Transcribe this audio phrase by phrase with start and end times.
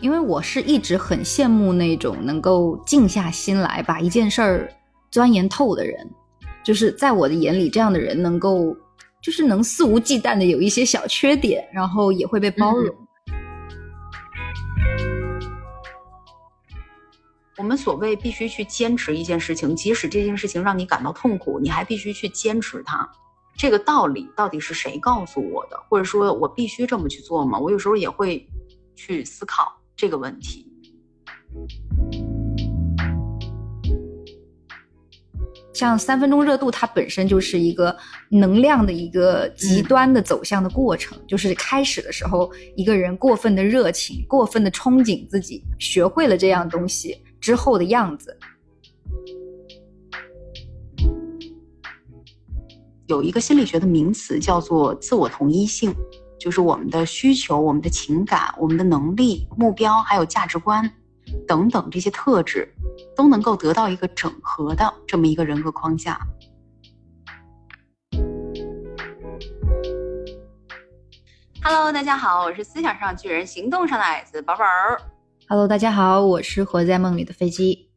[0.00, 4.72] 因为我是一直很羡慕那种能够静下心来把一件事儿
[5.10, 6.08] 钻研透的人，
[6.64, 8.76] 就是在我的眼里，这样的人能够
[9.20, 12.94] 就是能肆无忌惮的有一些小缺点，然后也会被包容。
[17.56, 23.08] 我们所谓必须去坚持一件事情，即使这件事情让你感到痛苦，你还必须去坚持它。
[23.56, 25.76] 这个道理到底是谁告诉我的？
[25.88, 27.58] 或者说我必须这么去做吗？
[27.58, 28.48] 我有时候也会
[28.94, 30.64] 去思考这个问题。
[35.74, 37.96] 像三分钟热度，它本身就是一个
[38.30, 41.18] 能量的一个极端的走向的过程。
[41.26, 47.16] 就是开始的时候，一个人过分的热情，过分的憧憬自己学会了这样东西。
[47.40, 48.36] 之后的样子，
[53.06, 55.94] 有一个心理学的名词叫做自我同一性，
[56.38, 60.88] 就是我们的需求、我们的情感、我们的能力、目标，还有价值观
[61.48, 62.72] 等等这些特质，
[63.16, 66.16] 都能够得到一个整合的这么一个人格框架。
[71.60, 74.64] Hello，大家好，我是思想上巨人，行动上的矮子宝宝。
[75.48, 77.90] Hello，大家好，我是活在梦里的飞机。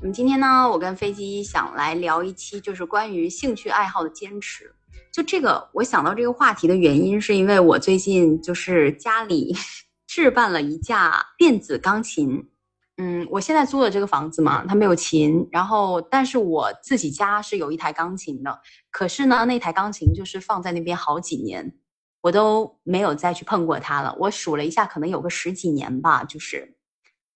[0.00, 4.74] 那么今天呢，我跟飞机想来聊一期，就是关于兴趣爱好的坚持。
[5.12, 9.54] 就这个，我想到这个话题的原因，是因为我最近就是家里
[10.08, 12.48] 置办了一架电子钢琴。
[12.96, 18.60] 嗯，我现在租的这个房子嘛，它没有琴，然后但是我自己家是有一台钢琴的。
[18.90, 21.74] 可是呢，那台钢琴就是放在那边好几年，
[22.22, 24.16] 我都没有再去碰过它了。
[24.18, 26.76] 我数了一下，可能有个十几年吧，就是。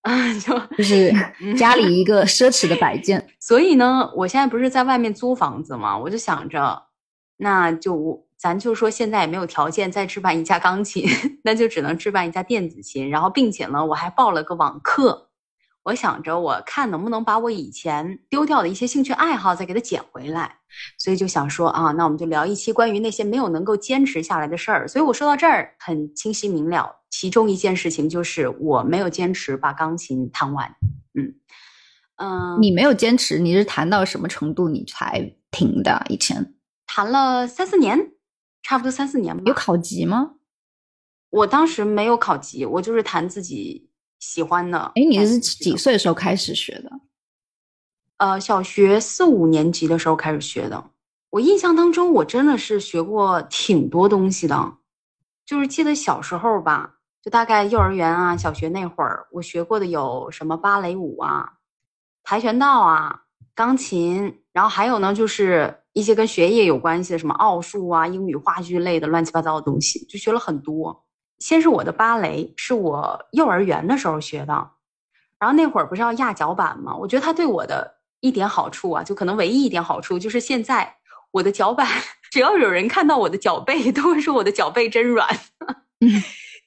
[0.41, 1.13] 就就是
[1.59, 6.81] 家里一个奢侈的摆件，所以呢，我现在不是在外面租房子嘛，我就想着，
[7.37, 11.05] 那就咱就说现在也没有条件再置办一架钢琴，
[11.45, 15.31] 那就只能置办一架电子琴，然后并且呢，我还报了个网课。
[15.85, 20.57] 我想着，我看能不能把我以前丢掉的一些兴趣爱好再给它捡回来，
[20.99, 24.89] 所以就想说啊，那我们就聊一期关于那些没有能够坚持下来的事儿。
[24.89, 30.75] 所以我说到这儿很清晰明了，其中一件事情就是我没有坚持把钢琴弹完。
[31.15, 31.35] 嗯
[32.17, 36.05] 嗯，你没有坚持，你是弹到什么程度你才停的？
[36.09, 36.55] 以前
[36.87, 38.13] 弹了三四年，
[38.63, 39.43] 差不多三四年吧。
[39.47, 40.33] 有考级吗？
[41.31, 43.91] 我当时没有考级，我就是弹自己。
[44.19, 46.91] 喜欢的，哎，你是几岁的时候开始学的？
[48.17, 50.91] 呃，小学四五年级的时候开始学的。
[51.29, 54.79] 我印象当中，我真的是学过挺多东西的。
[55.45, 61.59] 就是记得小时候吧，就大概幼儿园啊、小学那会儿，我学过的有什么芭蕾舞啊、
[62.25, 63.25] 跆拳道啊、
[63.55, 71.07] 钢琴，然后还有呢，就是一些跟学业有关系的，什么奥数啊、英语、话剧类的乱七八糟的东西，就学了很多。
[71.39, 74.53] 先是我的芭蕾，是我幼儿园的时候学的，
[75.39, 76.95] 然后那会儿不是要压脚板吗？
[76.95, 77.91] 我觉得它对我的
[78.21, 80.95] 一点好处啊，就可能唯一一点好处就是现在
[81.31, 81.89] 我的脚板，
[82.31, 85.27] 只要有人看到我的脚背，都会说我的脚背真软。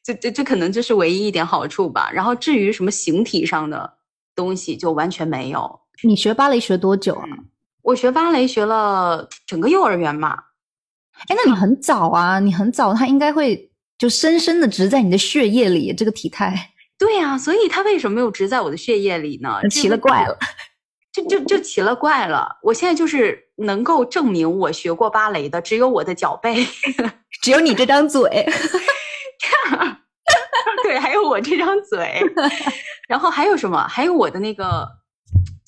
[0.04, 2.10] 这这这可能就是唯一一点好处吧。
[2.12, 3.94] 然后至于什么形体上的
[4.34, 5.82] 东西，就完全没有。
[6.02, 7.28] 你学芭蕾学多久啊？
[7.90, 10.38] 我学芭蕾学了整个幼儿园嘛。
[11.28, 13.68] 哎，那你很早啊，你很早，他应该会。
[13.98, 16.56] 就深深的植在你的血液里，这个体态。
[16.98, 19.60] 对呀，所以它为什么没有植在我的血液里呢？
[19.70, 20.38] 奇了怪了，
[21.12, 22.48] 就就就奇了怪了。
[22.64, 26.66] 我现在就是能够证明我学过芭蕾的，只有我的脚背，
[27.44, 28.24] 只有你这张嘴。
[30.84, 32.22] 对，还有我这张嘴。
[33.10, 33.86] 然后还有什么？
[33.90, 34.88] 还有我的那个，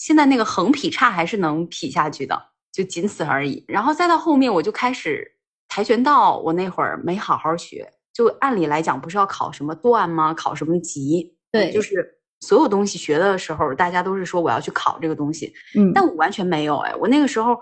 [0.02, 2.36] 现在那个横劈叉还是能劈下去的，
[2.74, 3.64] 就仅此而已。
[3.68, 5.32] 然后再到后面，我就开始
[5.70, 7.88] 跆拳道，我那会儿没好好学。
[8.12, 10.34] 就按理来讲，不是要考什么段吗？
[10.34, 11.36] 考什么级？
[11.52, 15.54] 对，就是所有东西学的时候，大家都是说我要去考这个东西。
[15.78, 17.56] 嗯，但我完全没有哎，我那个时候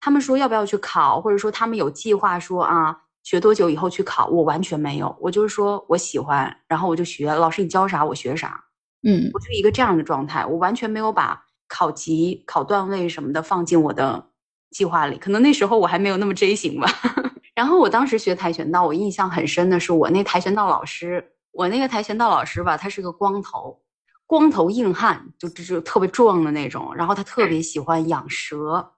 [0.00, 5.16] 他们说要不要去考，或者说他们有计划说啊，学多久以后去考，我完全没有。
[5.20, 8.64] 我就是说我喜欢，然后我就学，老师你教啥我学啥。
[9.06, 11.40] 嗯，我就一个这样的状态，我完全没有把
[11.74, 14.24] 考级、考段位什么的放进我的
[14.70, 15.18] 计划里。
[15.18, 16.88] 可能那时候我还没有那么 J 型吧。
[17.52, 23.76] 然后我当时学跆拳道，我印象很深的是我那跆拳道老师，我那个跆拳道老师吧，他是个光头，
[24.24, 26.94] 光头硬汉，就就就特别壮的那种。
[26.94, 28.92] 然后他特别喜欢养蛇，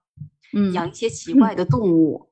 [0.52, 2.31] 嗯，养一些奇怪的动物。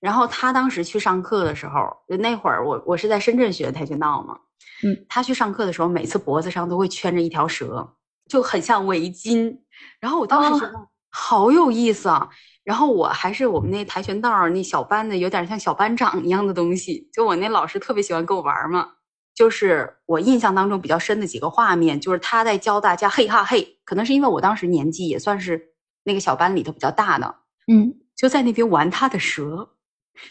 [0.00, 4.38] 然后他当时去上课的时候，就那会儿我我是在深圳学跆拳道嘛，
[4.84, 7.94] 嗯，他去上课的时候，每次脖子上都会圈着一条蛇，
[8.26, 9.58] 就很像围巾。
[10.00, 12.28] 然后我当时觉得好有意思啊。
[12.64, 17.10] 然后我还是我们那跆拳道那小班的，有点像小班长一样的东西。
[17.12, 18.88] 就我那老师特别喜欢跟我玩嘛，
[19.34, 25.72] 就是我印象当中比较深的几个画面，就是他在教大家嘿哈嘿，可能是因为我当时年纪也算是
[26.04, 27.34] 那个小班里头比较大的，
[27.66, 29.70] 嗯，就在那边玩他的蛇，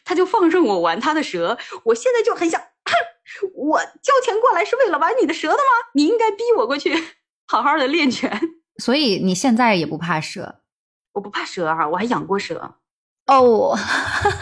[0.05, 2.61] 他就放任我玩他的蛇，我现在就很想，
[3.55, 5.89] 我交钱过来是为了玩你的蛇的吗？
[5.95, 6.95] 你应该逼我过去
[7.45, 8.31] 好好的练拳。
[8.81, 10.55] 所以你现在也不怕蛇
[11.13, 12.75] 我不怕蛇啊、我还养过蛇，
[13.27, 13.77] 哦，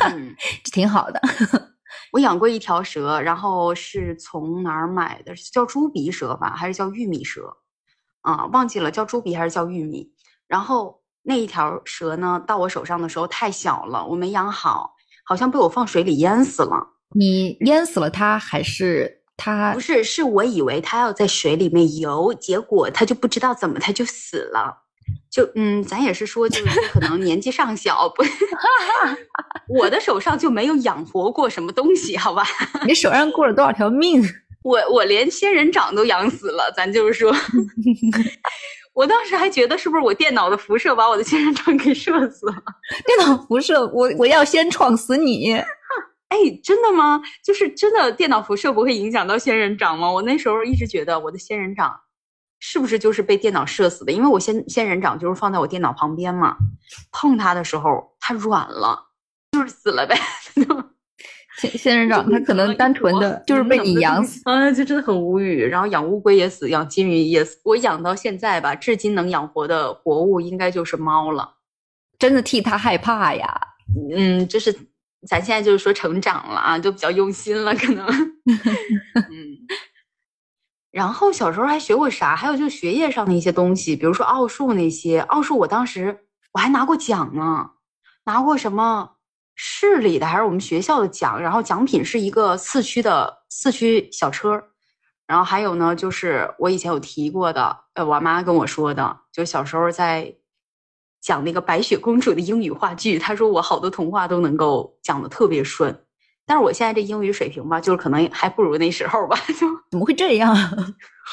[0.09, 0.33] 嗯。
[0.63, 1.19] 这挺好的。
[2.13, 5.35] 我养过一条蛇，然后是从哪儿买的？
[5.35, 7.57] 是叫猪鼻蛇吧，还是叫玉米蛇？
[8.21, 10.11] 啊，忘记了，叫猪鼻还是叫玉米？
[10.47, 14.95] 然后那一条蛇呢，到我手上的时候太小了，我没养好，
[15.25, 16.95] 好像被我放水里淹死了。
[17.15, 19.79] 你淹死了它，还是它不？
[19.79, 24.83] 是，是我以为他要在水里面游，结果他就不知道怎么他就死了。
[25.31, 28.23] 就嗯，咱也是说，就是可能年纪尚小，不，
[29.79, 32.43] 我的手上就没有养活过什么东西，好吧？
[32.85, 34.21] 你手上过了多少条命？
[34.61, 37.33] 我我连仙人掌都养死了，咱就是说，
[38.93, 42.55] 我当时还觉得是不是我电脑的辐射把我的仙人掌给射死了？
[43.05, 45.55] 电脑辐射，我我要先撞死你！
[46.29, 47.21] 哎，真的吗？
[47.43, 50.11] 就是真的电脑辐射不会影响到仙人掌吗？
[50.11, 51.99] 我那时候一直觉得我的仙人掌
[52.59, 54.11] 是不是就是被电脑射死的？
[54.11, 56.55] 因为我仙仙人掌就是放在我电脑旁边嘛，
[57.11, 59.07] 碰它的时候它软了，
[59.51, 60.15] 就是死了呗。
[61.57, 64.41] 仙仙人掌它可能单纯的就是被你养死。
[64.45, 65.65] 啊，就真的很无语。
[65.65, 67.59] 然后养乌龟也死，养金鱼也死。
[67.65, 71.55] 我养到现在吧，至今能养活的活物应该就是猫了。
[72.17, 73.59] 真的替它害怕呀！
[74.15, 74.73] 嗯，就是
[75.27, 78.05] 咱现在就是说成长了啊，就比较用心了，可能。
[79.15, 79.57] 嗯。
[80.91, 82.35] 然后小时候还学过啥？
[82.35, 85.19] 还有就是学业上的一些东西，比如说奥数那些。
[85.19, 87.69] 奥数我当时我还拿过奖呢，
[88.25, 89.17] 拿过什么
[89.55, 94.63] 市里的还是我们学校的奖，然后奖品是一个四驱的四驱小车。
[95.27, 100.33] 然后还有呢，就是我以前有提过的，呃，我妈跟我说的，就小时候在
[101.21, 106.03] 讲那个白雪公主的英语话剧，她说我好多童话都能够讲的特别顺。
[106.45, 110.55] 但是我现在这英语水平吧，就是可能还不如那时候吧，就 怎么会这样？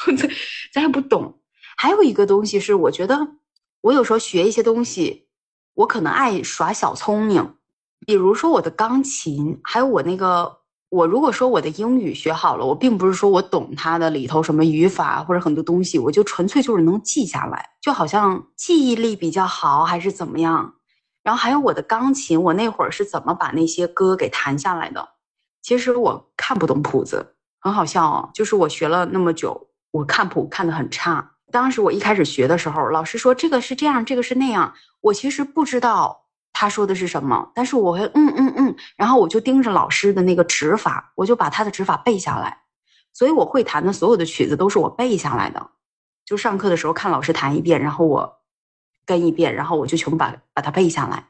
[0.71, 1.39] 咱也不懂。
[1.75, 3.27] 还有一个东西是，我觉得
[3.81, 5.27] 我有时候学一些东西，
[5.73, 7.55] 我可能爱耍小聪明。
[8.05, 10.56] 比如说我的钢琴，还有我那个，
[10.89, 20.75] 我如果说我的英语学好了，我并不是说我懂它的里头什么语法或者很多东西，我就纯粹就是能记下来，就好像记忆力比较好还是怎么样。
[21.23, 25.09] 然后还有我的钢琴，我那会儿是怎么把那些歌给弹下来的？
[25.61, 28.29] 其实我看不懂谱子，很好笑哦。
[28.33, 31.33] 就是我学了那么久，我看谱看得很差。
[31.51, 36.26] 当时我一开始学的时候，老师说这个是这样，这个是那样，我其实不知道
[36.59, 42.63] 他说的是什么，但是我会嗯嗯嗯，然后我就盯着老师的那个指法，我就把他的指法背下来。
[43.13, 45.69] 所以我会弹的所有的曲子都是我背下来的，
[46.25, 48.39] 就上课的时候看老师弹一遍，然后我
[49.05, 51.27] 跟一遍，然后我就全部把把它背下来。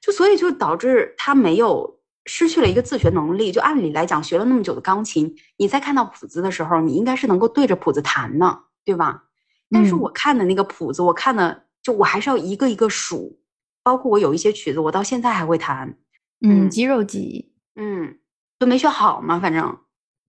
[0.00, 3.50] 就所以就导致他没有失去了一个自学能力。
[3.50, 9.24] 就按理来讲，学了那么久的钢琴，你在看到谱子的时候，你应该是能够对着谱子弹的，对吧？
[9.72, 13.38] 但是嗯我看的那个谱子，我看的就我还是要一个一个数，
[13.82, 15.96] 包括我有一些曲子，我到现在还会弹，
[16.40, 17.52] 嗯，嗯肌肉记忆。
[17.76, 18.18] 嗯，
[18.58, 19.78] 就没学好嘛，反正。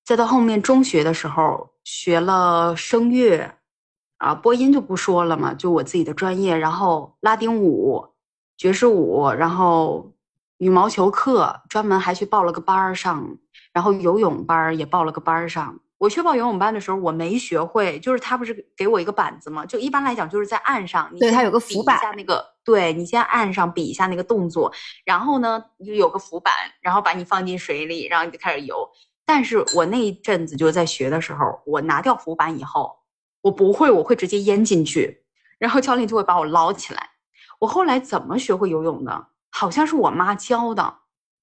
[0.04, 3.58] 再到后面中学的时候，学了声乐，
[4.18, 8.08] 啊，播音就不说了嘛，就我自己的专业，然后拉丁舞、
[8.58, 10.12] 爵士舞，然后
[10.58, 13.38] 羽毛球课，专门还去报了个班儿上，
[13.74, 15.80] 然后游泳班儿也报了个班儿上。
[16.02, 24.74] 我去报游泳班的时候，我没学会，就是他不是给我一个板子嘛，就一般来讲就是在岸上，对它有个浮板下那个，对你先岸上比一下那个动作，
[25.06, 28.90] 然后呢就有个浮板，然后把你放进水里，然后你就开始游。
[29.28, 32.98] 但是我那一阵子就在学的时候，我拿掉浮板以后，
[33.42, 35.24] 我不会，我会直接淹进去，
[35.60, 37.12] 然后教练就会把我捞起来。
[37.60, 39.28] 我后来怎么学会游泳的？
[39.52, 40.96] 好像是我妈教的，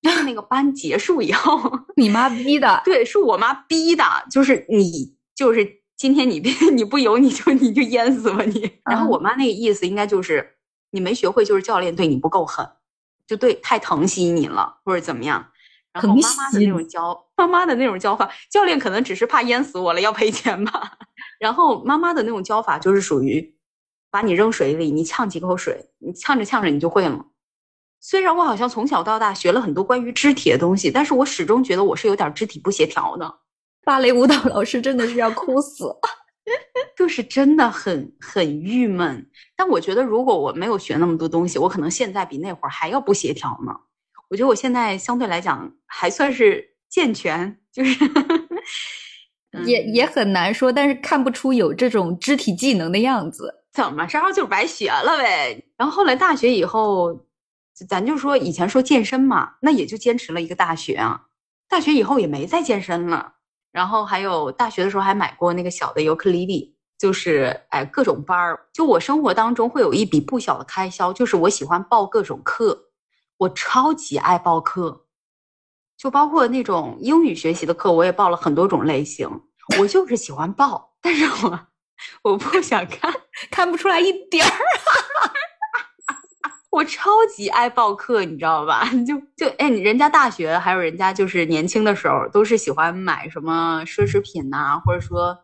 [0.03, 1.61] 就是那个班结束以后，
[1.97, 8.71] 你妈逼的，对，是我妈逼的，就是你，就是今天你别 你不游你就你就淹死吧你。
[8.85, 10.57] 然后嗯我妈那个意思应该就是
[10.91, 12.67] 你没学会，就是教练对你不够狠，
[13.27, 15.45] 就对太疼惜你了或者怎么样。
[15.93, 20.99] 然后疼妈妈的那种教，妈妈的那种教法，教练可能只是怕淹死我了要赔钱吧。
[21.41, 23.57] 然后妈妈的那种教法就是属于
[24.11, 27.25] 把你扔水里，你呛几口水，你呛着呛着你就会了。
[28.01, 33.33] 虽然我好像从小到大学了很多关于肢体的东西，但是我始终觉得我是有点肢体不协调的，
[33.85, 35.95] 芭蕾舞蹈老师真的是要哭死。
[36.97, 39.29] 就是真的很很郁闷。
[39.55, 43.73] 但我觉得如果我没有学那么多东西，我可能现在比那会儿还要不协调呢。
[44.31, 48.03] 我觉得我现在相对来讲还算是健全，就是
[49.67, 53.55] 也也很难说，但是看不出有这种肢体技能的样子。
[53.73, 55.63] 怎么着就是白学了呗？
[55.77, 57.13] 然后后来大学以后，
[57.87, 61.27] 咱就说以前说健身嘛，那也就坚持了一个大学啊。
[61.69, 63.35] 大学以后也没再健身了。
[63.71, 68.67] 然后还有大学的时候还买过那个小的尤克里里，就是哎各种班儿。
[68.73, 72.87] 就我生活当中会有一笔不小的开销，就是我喜欢报各种课，
[73.37, 75.05] 我超级爱报课，
[75.97, 79.29] 就包括那种英语学习的课，我也报了很多种类型。
[79.79, 81.61] 我就是喜欢报，但是我
[82.23, 83.13] 我不想看，
[83.51, 84.51] 看不出来一点儿。
[86.71, 88.85] 我超级爱报课，你知道吧？
[89.07, 95.37] 就就哎，人家大学还有人家就是年轻的时候都是喜欢买什么奢侈品呐，或者说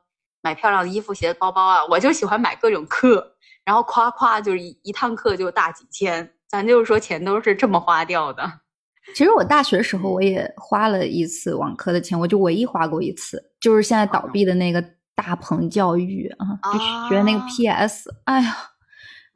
[0.42, 1.84] 买漂亮的衣服、鞋子、包包啊。
[1.86, 3.26] 我就喜欢买各种课，
[3.64, 8.44] 然后夸夸就是一一堂课就大几千，咱就是说钱都是这么花掉的。
[9.16, 16.78] 其实我大学的时候我也花了一次网课的钱，我就唯一花过一次，就是现在倒闭的那个大鹏教育啊，就
[17.08, 18.10] 学那个 PS。
[18.24, 18.70] 哎呀。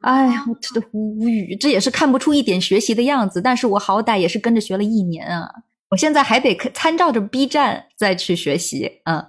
[0.01, 3.41] 哎呀，我真的无语，这也是看不出一点学习的样子。
[3.41, 5.49] 但是我好歹也是跟着学了一年啊，
[5.89, 9.01] 我现在还得参照着 B 站再去学习。
[9.03, 9.25] 嗯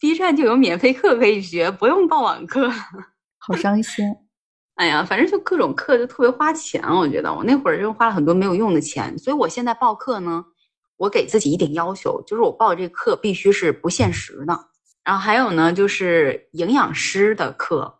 [0.00, 2.70] ，B 站就有免费课可以学，不用报网课，
[3.38, 4.06] 好伤心。
[4.76, 9.16] 哎呀，反正就各种课就特别花钱，我觉得我那会儿就花了很多没有用的钱。
[9.18, 10.42] 所以我现在报课呢，
[10.96, 14.58] 我给自己一点要求，就是我报这课必须是不限时的。
[15.04, 17.98] 然后还有呢，就是营养师的课。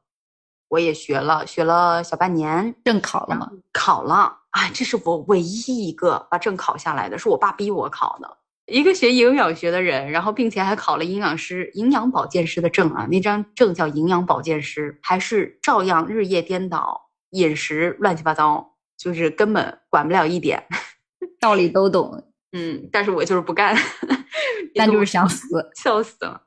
[0.74, 3.48] 我也学了，学了小半年，证考了吗？
[3.72, 4.14] 考了，
[4.50, 8.38] 啊，这是我唯一一个把证考下来的，是我爸逼我考的。
[8.66, 17.00] 一个学营养学的人，然后并且还考了营养师、营养保健师的证啊，那张证叫营养保健师，还是照样日夜颠倒，
[17.30, 20.60] 饮食乱七八糟，就是根本管不了一点，
[21.38, 23.76] 道理都懂，嗯，但是我就是不干，
[24.74, 26.40] 但就是想死，笑死了。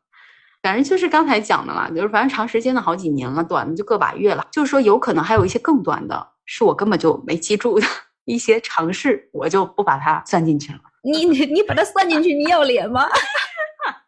[0.68, 4.46] 反正就是刚才讲的嘛，就是反正长时间的好几年了，短的就个把月了。
[4.52, 7.88] 就是说，有可能还有一些更短的，是我根本就没记住的
[8.28, 10.80] 一些尝试，我就不把它算进去了。
[11.06, 13.08] 你你你把它算进去，你要脸吗？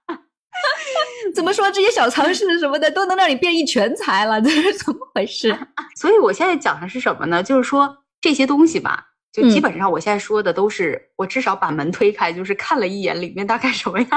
[1.34, 4.42] 怎么说这些小常识什么的都能让你变一全才了？
[4.44, 5.58] 这是怎么回事？
[5.96, 7.42] 所以我现在讲的是什么呢？
[7.42, 14.10] 就是说这些东西吧，就基本上我现在说的都是我至少把门推开，就是看了一眼里面大概什么样。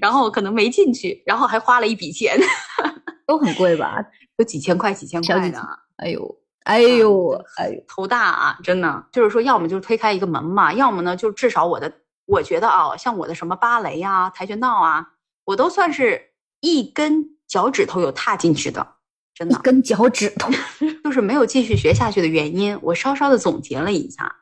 [0.00, 2.38] 然后可能没进去，然后还花了一笔钱，
[3.26, 3.96] 都很贵吧？
[4.36, 5.60] 都几千块、几千块的。
[5.96, 8.58] 哎呦，哎呦，哎呦，头大啊！
[8.62, 11.92] 真的，就是说，要么就是推开一个门嘛，要么呢，就至少我的，
[12.26, 15.06] 我觉得啊，像我的什么芭蕾啊、跆拳道啊，
[15.44, 18.86] 我都算是一根脚趾头有踏进去的，
[19.34, 20.50] 真的，一根脚趾头，
[21.04, 22.78] 就是没有继续学下去的原因。
[22.80, 24.36] 我稍稍的总结了一下，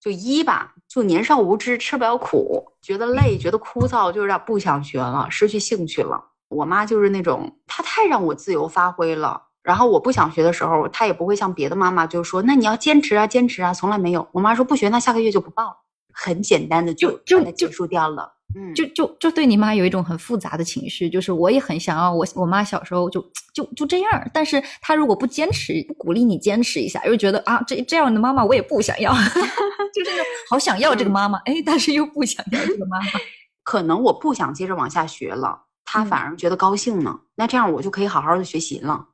[0.00, 0.75] 就一吧。
[0.96, 6.18] 就年少无知，吃不了苦，觉得累，觉得枯燥，就有点不想学了，失去兴趣了。
[6.48, 9.42] 我妈就是那种，她太让我自由发挥了。
[9.62, 14.26] 然后我不想学的时候，她也不会像别的妈妈就说：“那你要坚持啊，坚持啊。”从来没有。
[14.32, 15.76] 我妈说不学，那下个月就不报了，
[16.14, 18.35] 很简单的就就结束掉了。
[18.54, 23.20] 嗯，就就就对你妈有一种很复杂的情绪，就是我也很想要我我妈小时候就
[23.52, 29.12] 就就这样，但是她如果不坚持，不鼓励你坚持一下，又觉得啊这这样的妈妈我也不想要，
[29.92, 30.10] 就是
[30.48, 33.06] 好想要这个妈妈，哎，但是又不想要这个妈妈，
[33.64, 39.08] 可能我不想接着往下学了，她反而觉得高兴呢，那这样我就可以好好的学习了，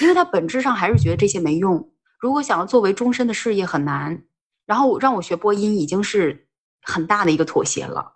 [0.00, 1.90] 因为她本质上还是觉得这些没用，
[2.20, 4.22] 如果想要作为终身的事业很难，
[4.66, 6.46] 然后让我学播音已经是
[6.82, 8.12] 很大的一个妥协了。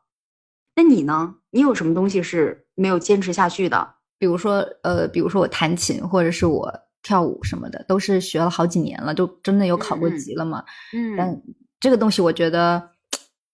[0.80, 1.34] 那你呢？
[1.50, 3.96] 你有什么东西是没有坚持下去的？
[4.18, 6.72] 比如说，呃，比如说我弹琴，或者是我
[7.02, 10.64] 跳舞什么的，都是学了好几年了，就真的有考过级了嘛。
[10.94, 11.14] 嗯。
[11.18, 11.42] 但
[11.78, 12.92] 这个东西，我觉得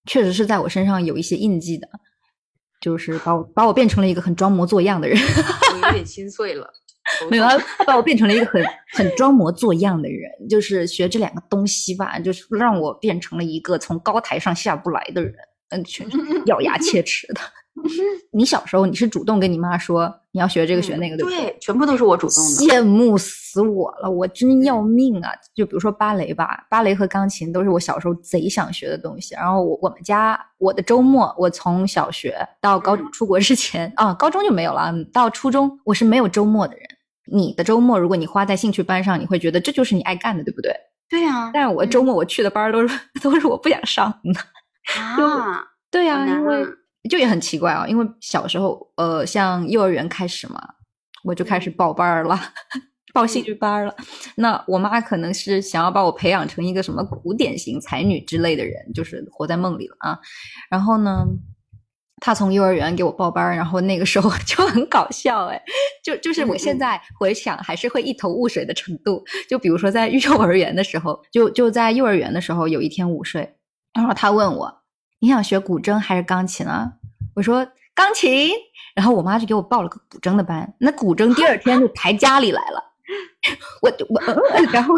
[0.04, 1.88] 确实是在我身上有一些印记的，
[2.80, 5.18] 就是把我把我变成了一个很装模作样的人。
[5.72, 6.72] 我有点 心碎了。
[7.28, 7.44] 没有，
[7.76, 8.64] 他把我变成了一个很
[8.94, 10.30] 很装模作样的人。
[10.48, 15.34] 就是学这两个东西吧，就是让我变成了一个从高台上下不来的人。
[15.70, 17.40] 嗯，全是咬牙切齿的。
[18.32, 21.54] 你小时候你是主动跟你妈说你要学这个学那个，对不对？
[21.60, 22.50] 全部都是我主动的。
[22.50, 25.30] 羡慕死我了，我真要命啊！
[25.54, 29.34] 就比如说芭蕾吧，芭蕾和钢琴都是我小时候贼想学的东西。
[29.34, 34.90] 然后我我们家我的周末，我从小学到高中出国之前啊，高中就没有了。
[35.12, 36.82] 到初中我是没有周末的人。
[37.30, 40.74] 你的周末如果你花在兴趣班上，你会觉得这就是你爱干的，对不对？
[41.10, 41.50] 对呀。
[41.52, 44.40] 但是我周末我去的班都是 都是我不想上的。
[44.94, 46.64] 啊，对啊，因为
[47.10, 50.60] 就也很奇怪啊，因为小时候，呃，像幼儿园开始嘛，
[51.24, 52.38] 我就开始报班儿了，
[53.12, 53.94] 报兴趣班了。
[54.36, 60.18] 那我妈可能是想要把我培养成一个什么古典型才女之类的人，就是活在梦里了啊。
[60.70, 61.24] 然后呢，
[62.20, 65.62] 她从幼儿园给我报班儿，然后那个时候 就很搞笑哎，
[66.04, 69.24] 就就是我现在回想还是会一头雾水的程度。
[69.48, 73.54] 就比如说在幼儿园的时候，就就在幼儿园的时候，有一天午睡，
[73.96, 74.82] 然后他问我
[75.18, 76.92] ：“你想学古筝还是钢琴啊？”
[77.34, 78.50] 我说：“钢琴。”
[78.94, 80.74] 然后我妈就给我报了个古筝的班。
[80.78, 82.82] 那古筝第二天就抬家里来了，
[83.82, 84.20] 我我
[84.70, 84.94] 然后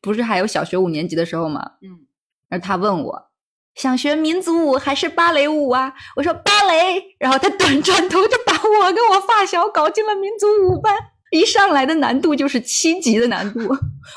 [0.00, 1.72] 不是还有小学五年级的时候吗？
[1.82, 2.06] 嗯，
[2.48, 3.30] 然后他问我。
[3.74, 5.92] 想学民族舞还是芭蕾舞啊？
[6.14, 10.96] 我说芭蕾，然后他转转头就把我跟我发小搞进了民族舞班，
[11.32, 13.58] 一上来的难度就是七级的难度，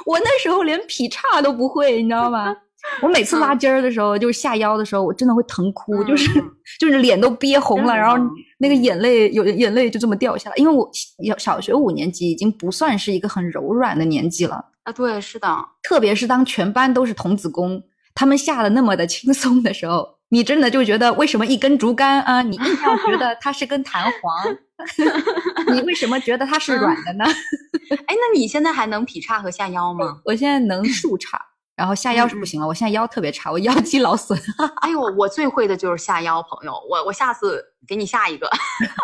[0.06, 2.56] 我那时候连劈叉都不会，你知道吗？
[3.01, 6.29] 我每次拉筋儿的时候，就是下腰的时候，我真的会疼哭，就是
[6.79, 8.17] 就是脸都憋红了，然后
[8.58, 15.48] 那个眼泪有眼泪就这么掉下来，因为我小小学五年级已经不算是一个很柔软的年纪了啊，对，是的，
[15.84, 17.82] 特别是当全班都是童子功。
[18.15, 22.41] 他们下的那么的轻松的时候，你真的就觉得为什么一根竹竿啊？
[22.41, 24.58] 你硬要觉得它是根弹簧，
[25.72, 27.25] 你为什么觉得它是软的呢？
[27.25, 30.20] 哎，那你现在还能劈叉和下腰吗？
[30.25, 31.39] 我现在能竖叉，
[31.78, 32.68] 然后下腰是不行了。
[32.68, 34.38] 我现在腰特别差，我腰肌劳损。
[34.82, 38.50] 哎呦，我最会的就是下腰，朋友，我我下次给你下一个，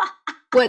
[0.54, 0.62] 我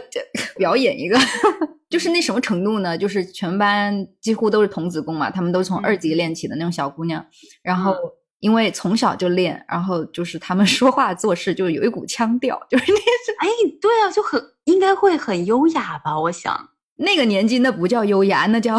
[0.56, 1.20] 表演一个，
[1.90, 2.98] 就是那什么程度呢？
[2.98, 7.26] 就是全班几乎都是童子功嘛，他们都从二级练起的那种小姑娘，
[7.62, 7.94] 然后。
[8.42, 13.48] 因为从小就练，然后就是他们说话做事就有一股腔调，就是那是哎，
[13.82, 16.20] 对啊，就很应该会很优雅吧？
[16.20, 18.78] 我想那个年纪那不叫优雅，那叫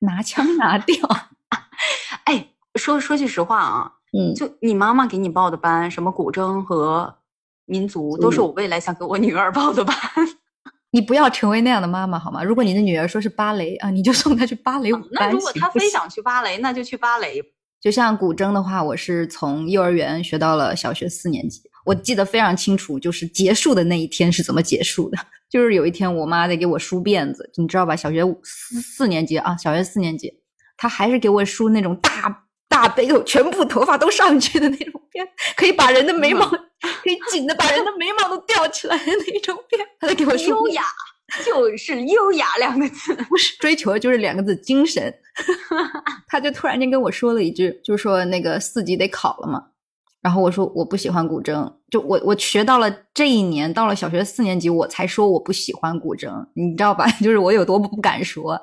[0.00, 0.96] 拿腔拿调。
[2.76, 7.16] 哎，说说句实话啊，嗯，就你妈妈给你报的班，什么古筝和
[7.64, 9.96] 民族，都是我未来想给我女儿报的班。
[10.92, 12.44] 你不要成为那样的妈妈好吗？
[12.44, 15.28] 如果你的女儿说是芭蕾啊，你就送她去芭蕾舞班。
[15.28, 17.42] 那如果她非想去芭蕾，那就去芭蕾。
[17.80, 25.18] 就像古筝的话，我是从幼儿园学到了小学四年级，我记得非常清楚，就是结束的那一天是怎么结束的。
[25.48, 27.96] 就是有一天，我妈在给我梳辫子，你知道吧？
[27.96, 30.32] 小学四四年级啊，小学四年级，
[30.76, 32.45] 她还是给我梳那种大
[32.76, 36.46] 大背头，全部头发都上去的那种辫， 可以把人的眉毛，
[37.02, 40.48] 可以紧的把人的眉毛都吊起来的那种辫， 他在给我说。
[40.48, 40.82] 优雅。
[41.44, 45.12] 就是优雅两个字，不是追求，就是两个字精神。
[46.28, 49.60] 他就突然间跟我说了一句，就是说那个四级得考了嘛。
[50.22, 57.10] 然后我说我不喜欢古筝，就我我学到了这一年，到了小学四年级，我才说我不喜欢古筝，你知道吧？
[57.20, 58.60] 就是我有多不敢说。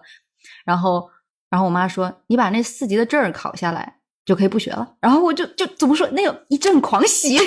[0.64, 1.10] 然后，
[1.50, 4.96] 然后我妈说你把那四级的证考下来就可以不学了。
[5.00, 7.38] 然后我就就怎么说，那个一阵狂喜，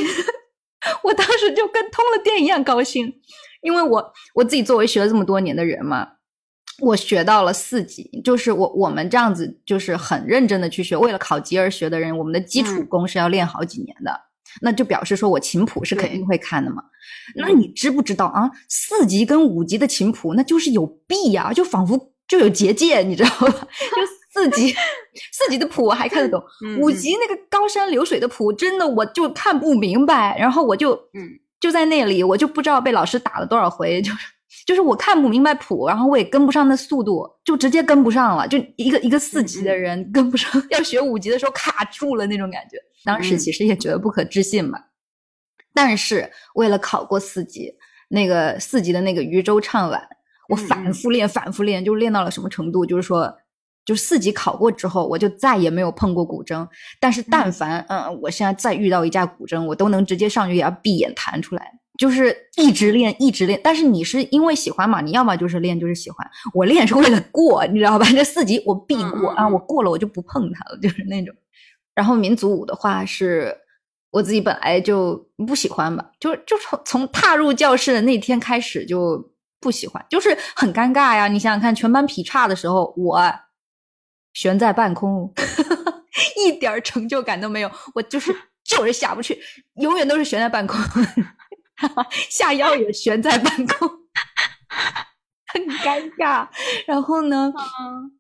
[1.02, 3.12] 我当时就跟通了电一样高兴。
[3.62, 6.06] 因为我我自己作为学了这么多年的人嘛，
[6.80, 14.20] 我学到了四级，就是我我们这样子就是很认真的去学，为了考级而学的人，我们的基础功是要练好几年的，
[14.60, 16.84] 那就表示说我琴谱是肯定会看的嘛。
[17.34, 18.48] 那你知不知道啊？
[18.68, 23.48] 四级跟五级的琴谱那就是有弊呀，就仿佛就有结界，你知道吧？
[23.50, 24.02] 就
[24.37, 24.72] 四级
[25.33, 26.44] 四级的谱我还看得懂，
[26.79, 31.40] 五级那个高山流水的谱真的我就看不明白，然后我就嗯。
[31.59, 34.18] 就在那里，我就不知道被老师打了多少回，就是
[34.66, 42.77] 就是我看不明白谱，然后我也跟不上那速度，就直接跟不上了，就一个一个四级的人跟不上，要学五级的时候卡住了那种感觉。
[43.07, 44.79] 当时其实也觉得不可置信吧，
[45.72, 47.72] 但是为了考过四级，
[48.11, 50.07] 那个四级的那个渔舟唱晚，
[50.51, 53.35] 我反复练，反复练，就练到了什么程度，就是说。
[53.87, 56.66] 就四级考过之后，我就再也没有碰过古筝。
[57.01, 63.61] 但是但凡嗯，我现在再遇到一架古筝，我都能直接上去也要闭眼弹出来，就是一直练，一直练。
[63.62, 65.01] 但是你是因为喜欢嘛？
[65.01, 66.29] 你要么就是练，就是喜欢。
[66.53, 68.05] 我练是为了过，你知道吧？
[68.11, 71.33] 这四级我必过啊，我过了我就不碰它了，就是那种。
[71.94, 73.57] 然后民族舞的话，是
[74.11, 81.29] 我自己本来就不喜欢吧，就就从从踏入教室的那天开始就不喜欢，就是很尴尬呀。
[81.29, 83.22] 你想想看，全班劈叉的时候，我。
[84.37, 85.33] 悬在半空，
[86.37, 87.70] 一点成就感都没有。
[87.94, 89.40] 我就是 就是下不去，
[89.77, 90.79] 永远都是悬在半空，
[92.29, 93.88] 下腰也悬在半空，
[95.46, 96.46] 很尴尬。
[96.87, 97.51] 然后呢，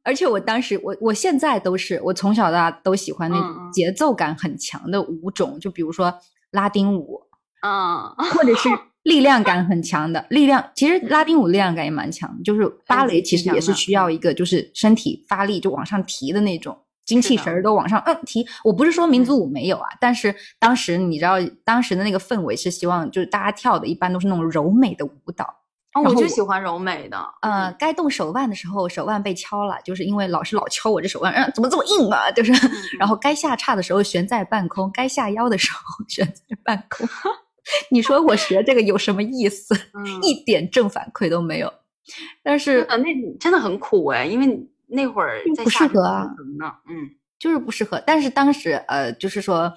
[0.02, 6.18] 而且我当时，我我现在都是，我从小到大都喜欢那种节奏感很强的舞种，就比如说
[6.50, 7.20] 拉丁舞，
[7.62, 8.70] 嗯，或者是。
[9.06, 12.28] 力量感很强的力量，其实拉丁舞力量感也蛮强。
[12.42, 18.44] 就是芭蕾其实也是需要一个，就是身体发力就往上提的那种，精气神儿都往上嗯提。
[18.64, 25.44] 我不是说民族舞没有啊，但是当时你知道当时的那个氛围是希望就是大家跳的一般都是那种柔美的舞蹈。
[25.94, 27.16] 哦，我就喜欢柔美的。
[27.42, 32.28] 呃，该动手腕的时候手腕被敲了，就是因为老师老敲我这手腕，嗯，怎么这么硬啊？
[32.32, 32.52] 就是，
[32.98, 37.08] 然后该下叉的时候悬在半空，该下腰的时候 悬在半空。
[37.90, 39.74] 你说我学这个有什么意思？
[39.94, 41.72] 嗯， 一点正反馈都没有。
[42.42, 43.04] 但是那
[43.40, 46.24] 真的很苦哎，因为那会儿在不适合啊
[46.88, 48.02] 嗯就是不适合。
[48.06, 49.72] 但是当时呃，就是说，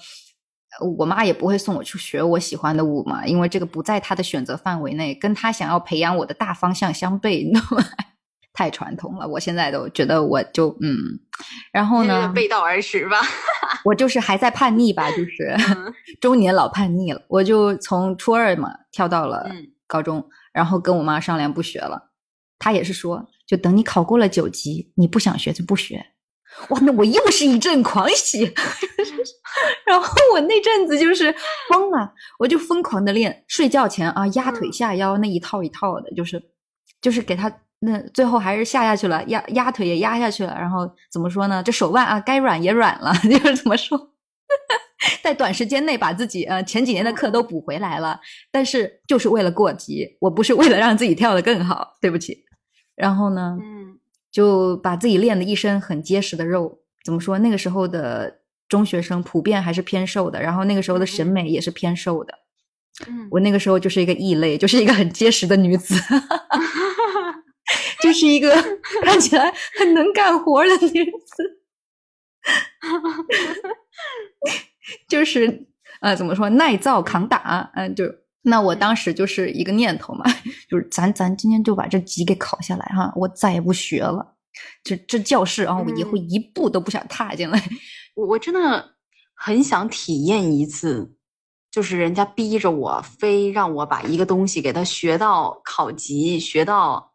[0.79, 7.83] 呃我妈也不会送我去学我喜欢的舞嘛，因为这个不在她的选择范围内，跟她想要培养我的大方向相悖，你懂吗？
[8.59, 10.97] 太传统了，我现在都觉得我就嗯，
[11.71, 13.17] 然后呢，背道而驰吧。
[13.85, 17.21] 我就是还在叛逆吧，就是嗯 中年老叛逆了。
[17.29, 22.11] 我就从初二嘛跳到了嗯高中，然后跟我妈商量不学了。
[22.57, 26.05] 她也是说，就等你考过了九级，你不想学就不学。
[26.67, 28.43] 哇，那我又是一阵狂喜。
[29.87, 31.33] 然后我那阵子就是
[31.69, 36.43] 疯了，我就疯狂的练，睡觉前啊压腿嗯下腰那一套一套的，就是
[36.99, 37.49] 就是给他
[37.81, 41.63] 那最后还是下下去了，压压腿也压下去了，然后怎么说呢？
[41.63, 43.97] 这手腕啊该软也软了， 就是怎么说？
[45.23, 48.19] 在短时间内把自己呃前几年的课都补回来了，
[48.51, 52.43] 但是就是为了过级，我不是为了让自己跳得更好，对不起。
[52.95, 53.97] 然后呢，嗯
[54.31, 56.79] 就把自己练的一身很结实的肉。
[57.05, 57.39] 怎么说？
[57.39, 62.33] 那个时候的中学生普遍还是偏瘦的，然后那个时候的审美也是偏瘦的。
[63.07, 65.95] 嗯，我那个时候就是一个异类，就是一个很结实的女子，
[68.01, 68.55] 就是一个
[69.03, 71.59] 看起来很能干活的女子，
[75.09, 75.67] 就是
[76.01, 78.05] 呃，怎么说耐造扛打，嗯、就
[78.43, 80.23] 那我当时就是一个念头嘛，
[80.69, 84.35] 就是咱咱今天就把这级给考下来哈，我再也不学了。
[84.83, 87.61] 这这教室啊，我以后嗯一步都不想踏进来。
[88.15, 88.95] 我我真的
[89.35, 91.13] 很想体验一次，
[91.71, 97.08] 就是人家逼着我，非让我把一个东西给他学到考级，学到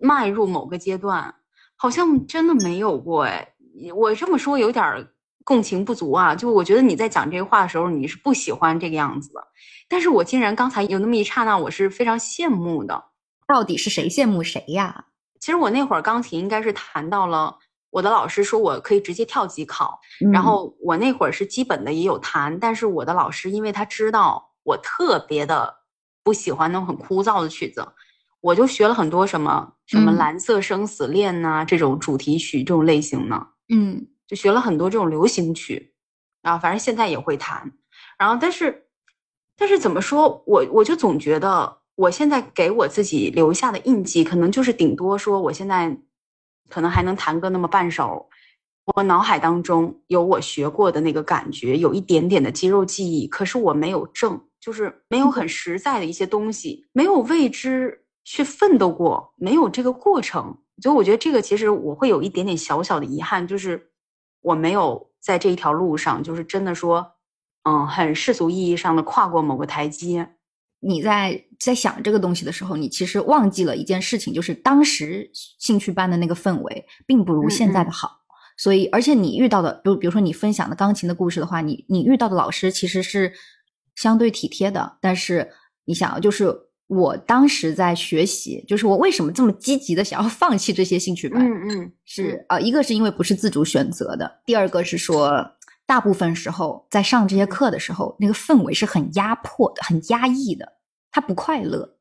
[0.00, 1.34] 迈入某个阶段，
[1.76, 3.48] 好像真的没有过哎。
[3.94, 5.06] 我这么说有点儿
[5.44, 9.42] 共情不足啊，就我觉得你在讲这个话的时候，你是不喜欢这个样子的，
[9.88, 13.04] 但是我竟然刚才有那么一刹那，我是非常羡慕的。
[13.48, 15.06] 到底是谁羡慕谁呀？
[15.40, 17.58] 其实我那会儿钢琴应该是弹到了，
[17.90, 19.98] 我的老师说我可以直接跳级考，
[20.32, 25.74] 然嗯后我那会儿是基本的也有弹，但是我的老师因为他知道我特别的
[26.22, 27.86] 不喜欢那种很枯燥的曲子，
[28.42, 30.16] 我就学了很多什么什么嗯。
[30.16, 34.06] 蓝色生死恋呐、这种主题曲这种类型呢，嗯。
[34.28, 35.92] 就学了很多这种流行曲，
[36.40, 37.70] 啊，反正现在也会弹，
[38.18, 38.86] 然后但是
[39.58, 45.94] 但是怎么说，我我就总觉得我现在给我自己留下的印记，可能就是顶多说我现在
[46.70, 48.26] 可能还能弹个那么半首，
[48.96, 63.90] 我脑海当中有我学过的那个感觉，有一点点的肌肉记忆，可是我没有证，就是没有很实在的一些东西，没有为之去奋斗过，没有这个过程，所以我觉得这个其实我会有一点点小小的遗憾，就是
[64.40, 67.14] 我没有在这一条路上，就是真的说，
[67.64, 70.36] 嗯，很世俗意义上的跨过某个台阶。
[70.84, 78.18] 你在在想这个东西的时候，你其实忘记了一件事情，就是当时兴趣班的那个氛围并不如现在的好。
[78.56, 83.32] 所以，而且你遇到的，比如比如说你分享的钢琴的故事的话，你你遇到的老师其实是
[83.94, 84.98] 相对体贴的。
[85.00, 85.52] 但是
[85.84, 86.52] 你想，就是
[86.94, 91.42] 我当时在学习，就是我为什么这么积极的想要放弃这些兴趣班？
[91.42, 95.52] 嗯嗯，是呃，一个是因为不是自主选择的，第二个是说，
[95.86, 100.70] 大部分时候在上这些课的时候，那个氛围是很压迫的、很压抑的，
[101.10, 101.96] 他不快乐。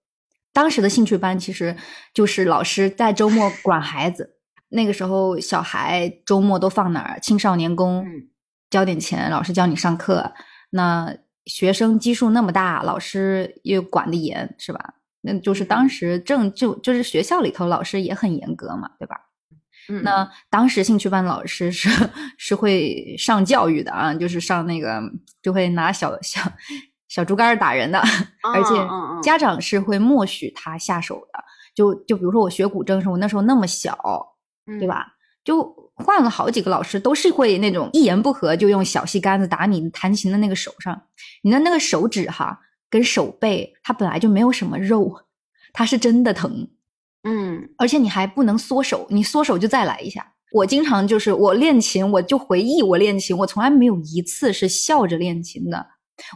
[0.52, 1.74] 当时的兴趣班其实
[2.14, 4.36] 就是老师在周末管孩子，
[4.68, 7.20] 那个时候小孩周末都放哪儿？
[7.22, 8.28] 青少年宫，嗯
[8.70, 10.34] 交点钱，老师教你上课。
[10.72, 14.96] 那学生基数那么大，老师又管得严，是吧？
[15.22, 19.20] 那就是当嗯时正就就是学校里头老师也很严格嘛，对吧？
[19.90, 21.90] 嗯，那当时兴趣班老师是
[22.38, 25.02] 是会上教育的啊，就是上那个
[25.42, 26.42] 就会拿小小
[27.08, 28.00] 小竹竿打人的，
[28.54, 31.44] 而且家长是会默许他下手的。
[31.74, 33.98] 就就比如说我学古筝的时候，我那时候那么小，
[34.80, 34.88] 对？
[34.88, 35.08] 吧？
[35.44, 41.02] 就换了好几个老师，都是会那种一言不合就用小细杆子打你弹琴的那个手上，
[41.44, 42.60] 你的那个手指哈
[42.90, 45.22] 跟手背，它本来就没有什么肉，
[45.74, 46.70] 它是真的疼。
[47.24, 50.34] 嗯而且你还不能缩手，你缩手就再来一下。
[50.54, 55.86] 我经常就是我练琴，我就回忆我练琴，我从来没有一次是笑着练琴的，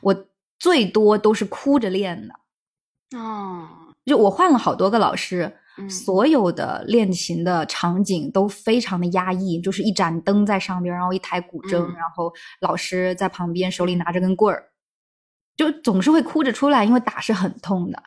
[0.02, 0.16] 我
[0.58, 3.20] 最多都是哭着练的。
[3.20, 3.68] 哦，
[4.06, 14.70] 就我换了好多个老师，嗯所有的练琴的场景都非常的压抑，就是一盏灯在上边，然后一台古筝，嗯然后老师在旁边手里拿着根棍儿，
[15.58, 18.02] 就总是会哭着出来，因为打是很痛的。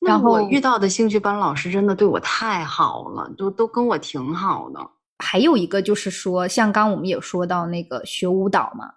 [0.00, 4.78] 那然后我遇到的兴趣班老师真的对我太好了，都都跟我挺好的。
[5.18, 8.94] 还有一个就是说，像刚我们也说到那个学舞蹈嘛，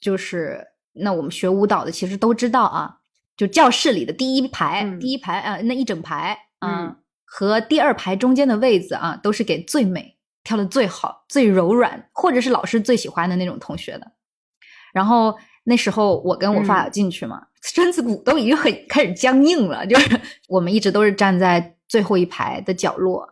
[0.00, 2.96] 就是那我们学舞蹈的其实都知道啊，
[3.36, 6.96] 就教室里的第一排，嗯第一排啊、那一整排啊、嗯
[7.30, 14.12] 和第二排中间的位子啊，都是给最美、跳的最好、最柔软，或者是老师最喜欢的那种同学的。
[14.94, 20.18] 然后那时候我跟我发小进去嘛，身子骨都已经很 开始僵硬了，就是
[20.48, 23.28] 我们一直都是站在最后一排的角落，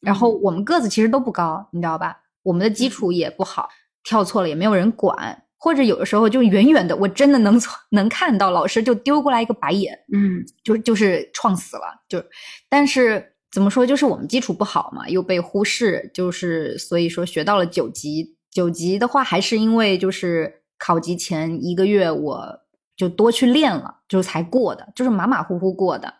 [0.00, 2.20] 然后我们个子其实都不高，你知道吧？
[2.42, 3.68] 我们的基础也不好，
[4.02, 12.22] 跳错了也没有人管，或者有的时候就远远的，我真的能能看到老师就丢过来一个白眼，嗯就就是撞死了，就
[12.68, 18.34] 但是怎么说，就是我们基础不好嘛，又被忽视，就是所以说学到了九级。
[18.50, 22.60] 九级的话，还是因为就是考级前一个月我
[22.96, 26.14] 就多去练了，就才过的，就是马马虎虎过的，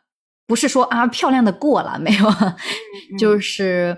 [0.47, 3.97] 不是说啊漂亮的过了没有，嗯 就是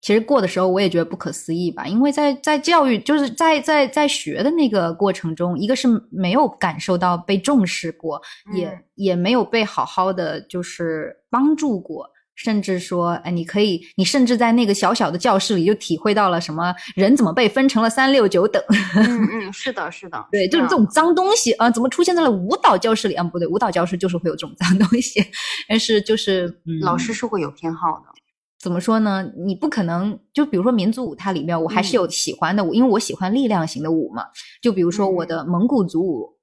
[0.00, 8.20] 其实过的时候我也觉得不可思议吧，因为在在教育就是在在在学的那个过程中，一个是没有感受到被重视过，
[8.54, 12.08] 也嗯也没有被好好的就是帮助过。
[12.40, 18.62] 甚至说，哎，你可以，你甚至在那个小小的教室里就体会到了什么人怎么被分成了三六九等，
[18.94, 23.24] 嗯 嗯，是的，是的，对，就是这这种脏东西啊，怎么出现在了舞蹈教室里啊？
[23.24, 25.20] 不对，舞蹈教室就是会有这种脏东西，
[25.68, 28.17] 但是就是、嗯、老师是会有偏好的。
[28.58, 29.32] 怎么说呢？
[29.36, 34.24] 你不可能就比如说民族舞，它里面我还是嗯有喜欢的舞，因为我喜欢力量型的舞嘛。
[34.60, 36.36] 就比如说我嗯的蒙古族舞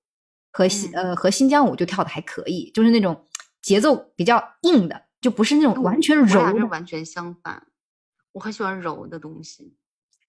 [0.51, 3.25] 和新、嗯呃和新疆舞就跳的还可以，就是那种
[3.62, 7.67] 节奏比较硬的，就不是那种完全柔完全相反，
[8.32, 9.75] 我很喜欢柔的东西。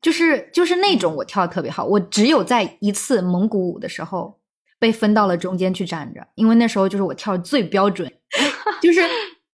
[0.03, 1.85] 就是就是那嗯种我跳的特别好。
[1.85, 4.39] 我只有在一次蒙古舞的时候
[4.79, 8.13] 被分到了中间去站着，因为那时候就是我跳的最标准，
[8.83, 9.01] 就是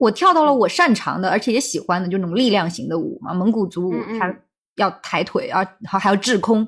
[0.03, 3.33] 我跳到了我擅长的，而且也喜欢的，就那种力量型的舞嘛。
[3.33, 4.35] 蒙古族舞它
[4.75, 6.67] 要抬腿啊，还还要滞空，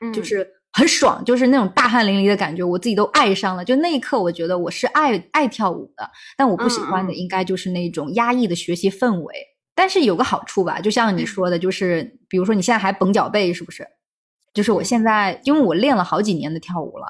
[0.00, 3.64] 嗯就是很爽，就是那种大汗淋漓的感觉，我自己都爱上了。
[3.64, 9.34] 就那一刻，我觉得我是爱爱跳舞的，但我不喜欢的应该就是那种压抑的学习氛围。
[9.74, 13.84] 但是有个好处吧，就像你说的，就是比如说你现在还绷脚背，是不是？
[14.54, 17.06] 就是我嗯现在，因为我练了好几年的跳舞了，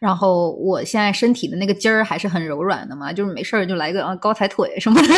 [0.00, 5.08] 然后我现在身体的那个筋儿还是很柔软的嘛，就是没事儿就来个啊高抬腿什么的，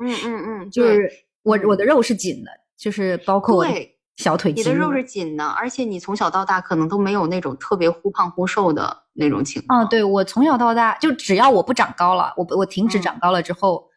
[0.00, 1.10] 嗯嗯嗯，对 就是
[1.42, 3.72] 我嗯我的肉是紧的，就是包括我的
[4.16, 9.80] 小腿肌你的肉是紧的，而且你从小到大可能都没有那种特别忽胖忽瘦的那种情况。
[9.80, 13.88] 啊，对我从小到大，就只要我不长高了，我我停止嗯长高了之后，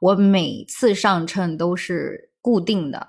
[0.00, 3.06] 我每次上秤都是固定的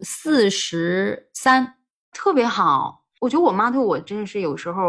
[0.00, 1.74] 四十三。
[2.12, 3.02] 特别好。
[3.20, 4.82] 我觉得我妈对我真的是有时候，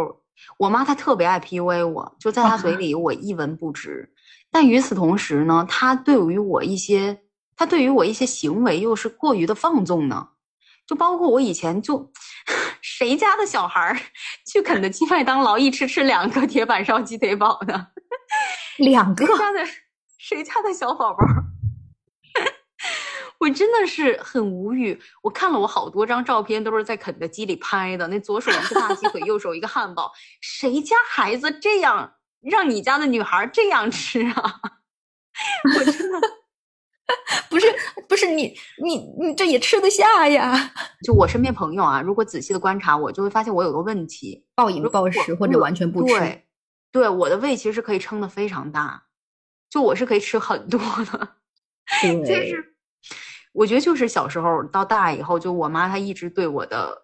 [0.57, 4.11] 我妈她特别爱 PUA 我，就在她嘴里我一文不值。
[4.51, 7.21] 但与此同时呢，她对于我一些，
[7.55, 10.29] 她对于我一些行为又是过于的放纵呢。
[10.87, 12.11] 就包括我以前就，
[12.79, 13.97] 谁家的小孩儿
[14.45, 17.87] 去肯德基、麦当劳一吃吃两个铁板烧鸡腿堡呢，
[18.77, 19.65] 两个 谁家的
[20.19, 21.43] 谁家的小宝宝儿？
[23.39, 24.99] 我真的是很无语。
[25.21, 30.11] 我看了我好多张照片，都是在肯德基里拍的，那左手一个大鸡腿，右手一个汉堡。
[30.41, 34.61] 谁家孩子这样让你家的女孩这样吃啊？
[35.77, 36.21] 我真的，
[37.49, 37.75] 不是
[38.07, 40.71] 不是你你你这也吃得下呀？
[41.03, 46.13] 就我身边朋友啊，如果仔细的观察我，就会发现我有个问题，暴饮暴食或者完全不吃。
[46.17, 46.47] 对，
[46.91, 49.03] 对，我的胃其实是可以撑得非常大，
[49.69, 51.35] 就我是可以吃很多的。
[52.01, 52.74] 就对是
[53.53, 57.03] 我觉得就是小时候到大以后，就我妈她一直对我的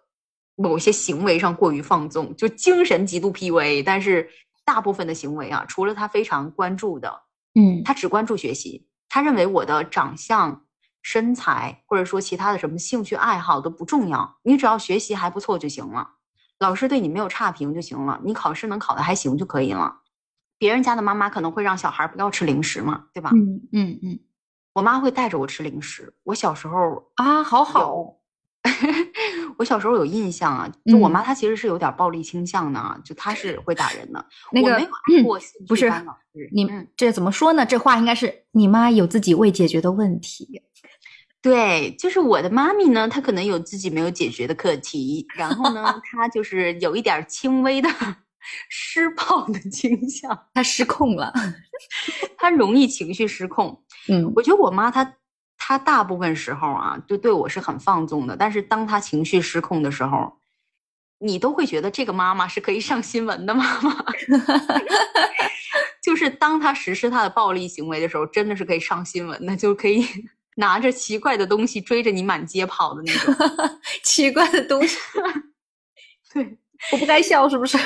[0.56, 4.28] 某些行为上过于放纵，就精神极度 PUA，但是
[4.64, 7.22] 大部分的行为啊，除了她非常关注的，
[7.54, 10.64] 嗯她只关注学习，她认为我的长相、
[11.00, 16.10] 身材或者说其他的什么兴趣爱好都不重要，你只要学习还不错就行了，
[16.58, 20.00] 老师对你没有差评就行了，你考试能考的还行就可以了。
[20.58, 23.30] 别人家的妈妈可能会让小孩不要吃零食嘛，对吧？
[23.34, 24.20] 嗯嗯嗯
[24.72, 26.12] 我妈会带着我吃零食。
[26.24, 28.16] 我小时候，啊，好好
[29.58, 34.24] 我小时候有印象啊，就我嗯妈她其实是有点暴力倾向的啊，就她是会打人的。
[34.52, 35.92] 那个我没有 挨过兴不是
[36.52, 37.66] 你嗯，这怎么说呢？
[37.66, 40.62] 这话应该是你妈有自己未解决的问题。
[41.42, 47.88] 对，就是我的妈咪呢，她可能有自己没有解决的课题，然后呢， 她就是有一点儿轻微的
[48.70, 51.32] 施暴的倾向，她失控了。
[52.38, 53.82] 她容易情绪失控。
[54.08, 55.14] 嗯我觉得我妈她
[55.56, 60.38] 她大部分时候啊，就对我是很放纵的，但是当她情绪失控的时候，
[61.18, 63.96] 你都会觉得这个妈妈是可以上新闻的妈妈。
[66.02, 70.04] 就是当她实施她的暴力行为的时候，真的是可以上新闻的，就可以
[70.56, 73.34] 拿着奇怪的东西追着你满街跑的那种。
[74.02, 74.98] 奇怪的东西，
[76.34, 76.58] 对，
[76.90, 77.78] 我不该笑是不是？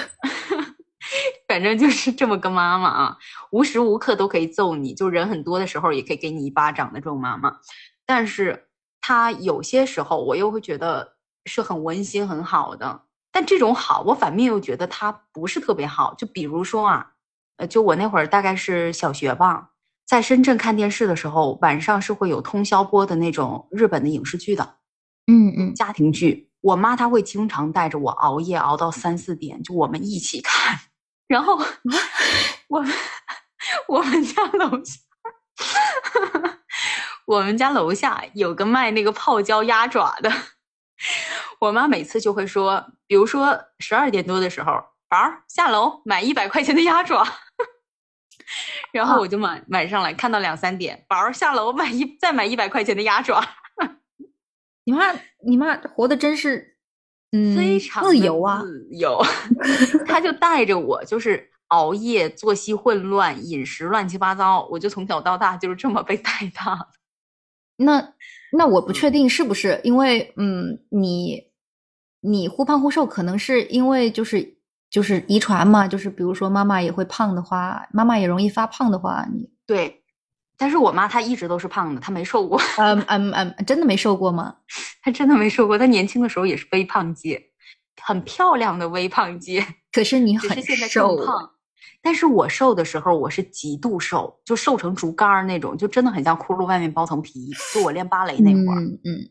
[1.49, 3.17] 反正就是这么个妈妈啊，
[3.53, 7.57] 无时无刻都可以揍你，就人很多的时候也可以给你一巴掌的这种妈妈。
[8.05, 8.69] 但是
[9.01, 16.15] 她有些时候我又会觉得是很温馨很好的，但这种好我反面又觉得她不是特别好。
[16.15, 17.13] 就比如说啊，
[17.59, 19.71] 呃，就我那会儿大概是小学吧，
[20.07, 24.77] 在深圳看电视的时候，晚上是会有通宵播的那种日本的影视剧的，
[25.27, 26.51] 嗯嗯，家庭剧。
[26.61, 30.81] 我妈她会经常带着我熬夜熬到三四点，就我们一起看。
[31.27, 31.59] 然后
[32.69, 32.95] 我们
[33.89, 35.01] 我们家楼下，
[37.27, 40.33] 我们家楼下有个卖那个泡椒鸭爪的，
[41.59, 44.73] 我妈每次就会说，比如说十二点多的时候，
[45.09, 47.27] 宝儿下楼买一百块钱的鸭爪，
[48.93, 53.45] 然后我就买买上来看到两三点，宝儿下楼买一再买一百块钱的鸭爪。
[54.85, 55.13] 你妈
[55.45, 56.76] 你妈活的真是。
[57.31, 59.21] 非常自由啊，自由。
[60.07, 66.89] 他就带着我，就是熬夜、作息混乱、饮食乱七八糟，我就从小到大就是这么被带大的。
[67.79, 68.13] 那
[68.53, 71.45] 那我不确定是不是因为，嗯，你
[72.21, 74.57] 你忽胖忽瘦，可能是因为就是
[74.89, 80.03] 就是遗传嘛，就是比如说妈妈也会胖的话，妈妈也容易发胖的话，你对。
[80.59, 82.61] 但是我妈她一直都是胖的，她没瘦过。
[82.79, 84.55] 嗯嗯嗯，真的没瘦过吗？
[85.03, 85.79] 她真的没瘦过。
[85.79, 87.43] 她年轻的时候也是微胖姐，
[88.03, 89.67] 很漂亮的微胖姐。
[89.93, 91.19] 可是你很瘦。
[92.03, 97.51] 但是我瘦的时候，我是极度瘦，就瘦成竹竿那种，就真的很像骷髅外面包层皮。
[97.75, 99.29] 就我练芭蕾那会儿，嗯，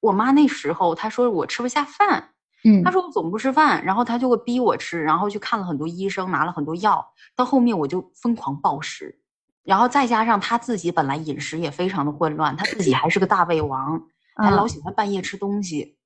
[0.00, 2.30] 我妈那时候她说我吃不下饭，
[2.64, 9.20] 嗯，她说我总不吃饭，然后她就会逼我吃，然后去看了很多医生，拿了很多药，到后面我就疯狂暴食。
[9.66, 14.00] 然后再加上他自己本来饮食也非常的混乱，他自己还是个大胃王，
[14.36, 15.96] 还老喜欢半夜吃东西，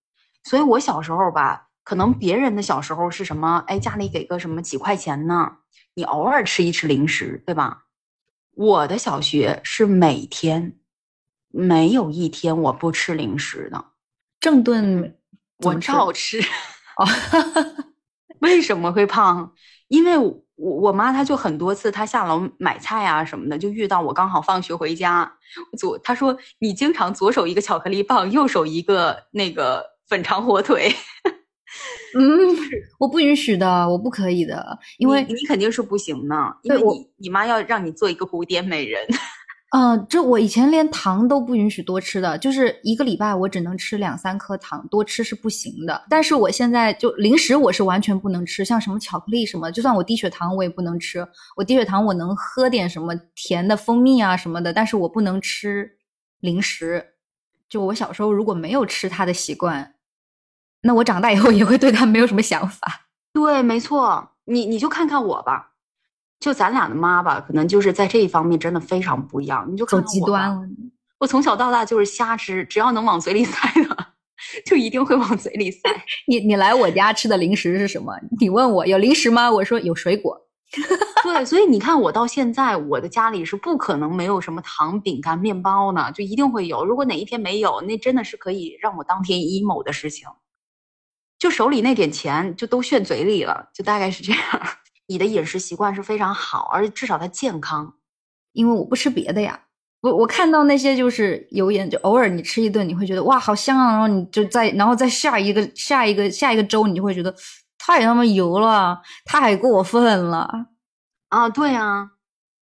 [0.45, 3.63] 所以我小时候吧，可能别人的小时候是什么？
[3.67, 5.59] 哎，家里给个什么几块钱呢？
[5.93, 7.85] 你偶尔吃一吃零食，对吧？
[8.55, 10.79] 我的小学是每天
[11.49, 13.85] 没有一天我不吃零食的，
[14.41, 15.19] 正顿
[15.59, 16.41] 我照吃。
[16.97, 17.07] 哦，
[18.41, 19.53] 为什么会胖？
[19.89, 20.17] 因为
[20.61, 25.33] 我我妈她就很多次，她下楼买菜啊什么的，就遇到我刚好放学回家，
[25.79, 30.95] 左她说你经常左手一个巧克力棒，右手一个那个粉肠火腿。
[32.19, 32.57] 嗯，
[32.99, 39.07] 我不允许的，我不可以的，因为你肯定是不行的，因为你你妈要让你做一个古典美人。
[39.71, 46.05] 嗯，这我以前连糖都不允许多吃的，就是一个礼拜我只能吃两三颗糖，多吃是不行的。
[46.11, 51.25] 但是我现在就零食我是完全不能吃，像什么巧克力什么，就算我低血糖我也不能吃。
[51.57, 55.89] 我低血糖我能喝点什么甜的蜂蜜啊什么的，但是我不能吃
[56.41, 57.15] 零食。
[57.69, 59.95] 就我小时候如果没有吃它的习惯，
[60.83, 63.07] 那我长大以后也会对它没有什么想法。
[63.33, 65.70] 对，没错，你你就看看我吧。
[66.41, 69.65] 就咱俩的妈吧，可能就是在这一方面真的非常不一样。
[69.71, 70.63] 你就走极端了。
[71.19, 74.07] 我从小到大就是瞎吃，只要能往嘴里塞的，
[74.65, 75.81] 就一定会往嘴里塞。
[76.27, 78.19] 你你来我家吃的零食是什么？
[78.41, 79.51] 你问我有零食吗？
[79.51, 80.37] 我说有水果。
[81.23, 86.87] 对，所以你看我到现在，我的家里是不可能没有什么糖、饼干、面包呢，就一定会有。
[86.87, 90.27] 如果哪一天没有，那真的是可以让我当天 emo 的事情。
[91.39, 94.41] 就手里那点钱，就都炫嘴里了，就大概是这样。
[95.11, 97.95] 你的饮食习惯是非常好，而且至少它健康，
[98.53, 99.61] 因为我不吃别的呀。
[100.03, 107.35] 我我看到那些就是油盐，就偶尔你吃一顿，你会觉得哇好香啊，然后你就再然后再下一个下一个下一个周，你就会觉得
[107.77, 110.49] 太他妈油了，太过分了
[111.31, 111.49] 啊！
[111.49, 112.13] 对啊，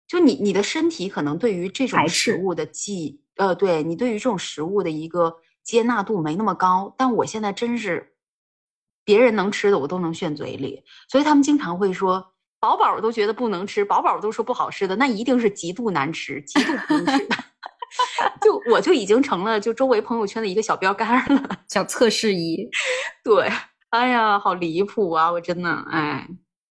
[0.06, 8.14] 就你你的身体可能对于这种食物的记呃，对你对于这种食物的一个接纳度没那么高，但我现在真是
[9.04, 12.32] 别人能吃的我都能炫嘴里，所以他们经常会说。
[12.60, 17.36] 宝宝都觉得不能吃，宝宝都说不好吃的，那一定是极度难吃、极度不能吃的。
[18.42, 22.68] 就我就已经成了就周围朋友圈的一个小标杆了， 小测试仪。
[23.24, 23.50] 对，
[23.90, 25.30] 哎呀，好离谱啊！
[25.32, 26.28] 我真的，哎，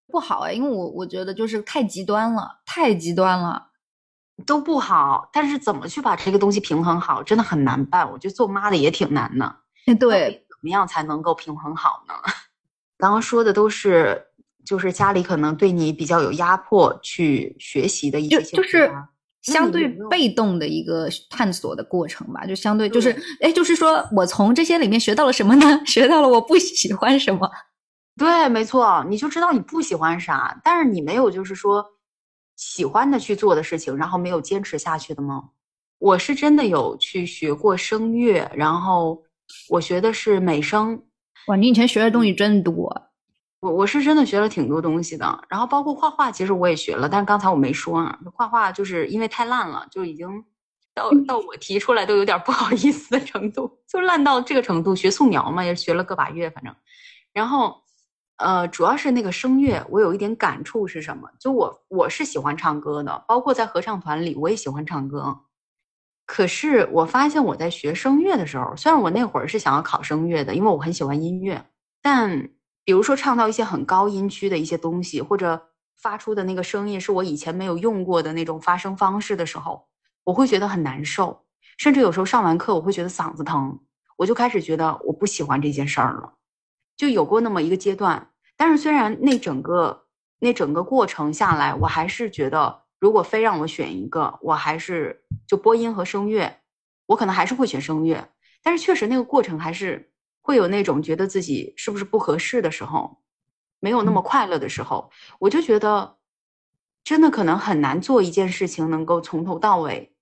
[0.07, 3.69] 不好哎，因为我我觉得就是太极端了，太极端了，
[4.45, 5.27] 都不好。
[5.33, 8.09] 但是怎么去把这个东西平衡好，真的很难办。
[8.11, 9.55] 我觉得做妈的也挺难的。
[9.99, 12.13] 对，怎么样才能够平衡好呢？
[12.97, 14.23] 刚刚说的都是。
[14.67, 18.91] 就是家里可能对你比较有压迫，去学习的一些，就是
[19.41, 22.45] 相对被动的一个探索的过程吧。
[22.45, 25.81] 就相对就是，哎，就是说我从这些里面学到了什么呢？
[25.87, 27.49] 学到了我不喜欢什么。
[28.17, 31.85] 对，没错，你就知道你不喜欢啥，但是你没有就是说
[32.57, 35.43] 喜欢的去做的事情，然后没有坚持下去的吗？
[35.99, 39.23] 我是真的有去学过声乐，然后
[39.69, 41.01] 我学的是美声。
[41.47, 43.06] 哇，你以前学的东西真多。
[43.59, 50.27] 我我是真的学了挺多东西的，然后包括画画，其实我也学了，但是刚才我没说啊，画画就是因为太烂了，就已经
[50.93, 54.95] 到到我提出来都有点不好意思的程度，就烂到这个程度。
[54.95, 56.75] 学素描嘛，也学了个把月，反正，
[57.33, 57.81] 然后
[58.37, 61.27] 呃，主要是那个声乐，我有一点感触是什么？
[61.39, 65.35] 就我我是喜欢唱歌的，包括在合唱团里，我也喜欢唱歌。
[66.27, 71.65] 可是我发现我在学声乐的时候，虽然我那会儿是想要考声乐的，因为我很喜欢音乐，
[72.03, 72.51] 但。
[72.87, 79.85] 比如说唱到一些很高音区的一些东西，或者发出的那个声音是我以前没有用过的那种发声方式的时候，
[80.23, 81.43] 我会觉得很难受，
[81.77, 83.77] 甚至有时候上完课我会觉得嗓子疼，
[84.15, 86.35] 我就开始觉得我不喜欢这件事儿了，
[86.95, 88.29] 就有过那么一个阶段。
[88.55, 90.05] 但是虽然那整个
[90.39, 96.61] 那整个过程下来，我还是觉得，如果非让我选一个，我还是就播音和声乐，
[97.07, 98.29] 我可能还是会选声乐。
[98.63, 100.09] 但是确实那个过程还是。
[100.47, 103.17] 会有那种觉得自己是不是不合适的时候，
[103.81, 106.15] 没有那么快乐的时候，我就觉得，
[107.03, 110.13] 真的可能很难做一件事情能够从头到尾，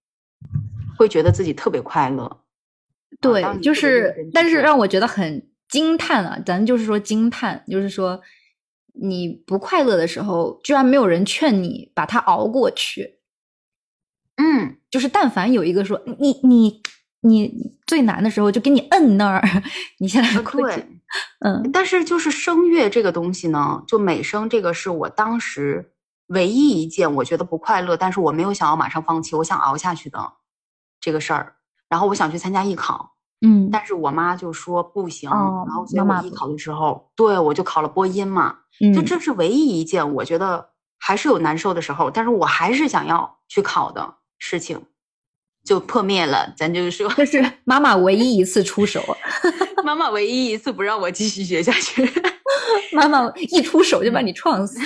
[0.97, 2.41] 会觉得自己特别快乐。
[3.21, 6.39] 对，就是，但是让我觉得很惊叹啊！
[6.43, 8.19] 咱就是说惊叹，就是说
[8.93, 13.19] 你不快乐的时候，居然没有人劝你把它熬过去。
[14.37, 16.81] 嗯，就是但凡有一个说你你。
[17.27, 19.41] 你最难的时候就给你摁那儿，
[19.97, 20.85] 你现在过去，
[21.39, 21.69] 嗯。
[21.73, 25.93] 但是就是声乐这个东西呢，就美声这个是我当时
[26.27, 30.33] 唯一一件我觉得不快乐，但是我没有想要马上放弃，我想熬下去的
[31.01, 31.55] 这个事儿。
[31.89, 35.29] 然后我想去参加艺考，嗯，但是我妈就说不行。
[35.29, 38.55] 然后所以我艺考的时候，对我就考了播音嘛，
[38.93, 40.69] 就这是唯一一件我觉得
[40.99, 44.81] 还是有难受的时候，但是我还是想要去考的事情。
[45.65, 49.03] 就破灭了，咱就是说，这是妈妈唯一一次出手，
[49.83, 52.07] 妈妈唯一一次不让我继续学下去，
[52.93, 54.79] 妈妈一出手就把你撞死。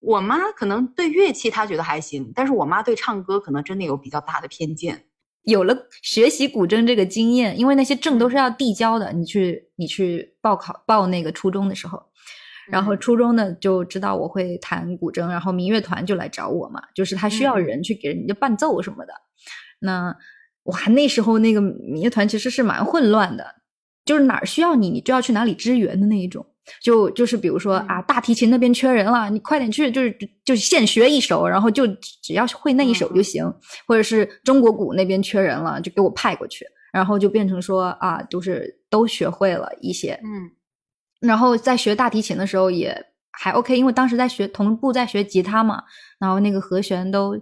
[0.00, 5.04] 我妈可能对乐器她觉得还行，但是我妈对唱歌可能真的有比较大的偏见。
[5.44, 12.02] 有了学习古筝这个经验，因为那些证都是要递交的，你去你去报考报那个初中的时候，
[12.70, 19.12] 然后初中呢就知道我会弹古筝，然后民乐团就来找我嘛，就是他需要人去给人家伴奏什么的。
[19.84, 20.16] 那
[20.64, 23.46] 哇，那时候那个民乐团其实是蛮混乱的，
[24.04, 26.44] 就是哪儿需要你，你就要去哪里支援的那一种。
[26.82, 31.86] 就就是比如说啊，大提琴那边缺人了，你快点去，就是就现学一首，然后就
[32.22, 33.44] 只要会那一首就行。
[33.86, 40.18] 或者是中国鼓那边缺人了，就给我派过去，然后就变成说啊，就是都学会了一些。
[40.24, 42.98] 嗯，然后在学大提琴的时候也
[43.30, 45.82] 还 OK，因为当时在学同步在学吉他嘛，
[46.18, 47.38] 然后那个和弦都。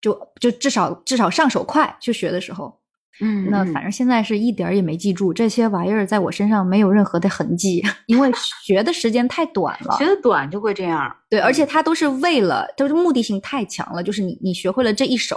[0.00, 2.80] 就就至少至少上手快，去学的时候，
[3.20, 8.30] 嗯，那反正现在是一点儿也没记住这些玩意儿，在我身上没有任何的痕迹， 因为
[8.62, 9.96] 学的时间太短了。
[9.98, 14.02] 学的短就会这样，对，而且它都是为了，都是目的性太强了。
[14.02, 15.36] 就是你你学会了这一手，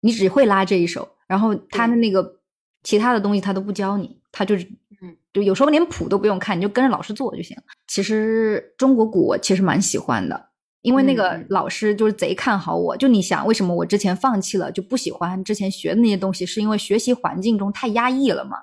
[0.00, 2.38] 你只会拉这一手，然后他的那个
[2.84, 4.64] 其他的东西他都不教你，他就是，
[5.02, 7.64] 嗯，就有时候连谱都不用看，你就跟着老师做就行了。
[7.88, 10.50] 其实中国鼓我其实蛮喜欢的。
[10.82, 18.56] 因为那个老师就是贼看好我，就你想为什么我之前放弃了就不喜欢之前学的那些东西，是因为学习环境中太压抑了嘛？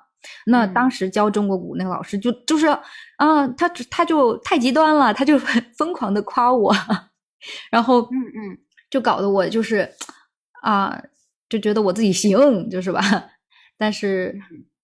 [0.45, 2.67] 那当时教中国鼓那个老师就就是
[3.17, 5.39] 啊，他他就太极端了，他就
[5.77, 6.75] 疯狂的夸我，
[7.71, 8.57] 然后嗯嗯，
[8.89, 9.89] 就搞得我就是
[10.61, 11.01] 啊，
[11.47, 13.01] 就觉得我自己行，就是吧？
[13.79, 14.37] 但是。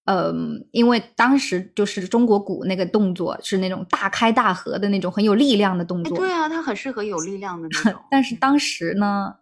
[0.05, 6.15] 嗯，因为当时就是中国鼓那个动作是那种大开大合的那种很有力量的动作。
[6.15, 7.99] 对啊，它很适合有力量的那种。
[8.11, 9.33] 但是当时呢，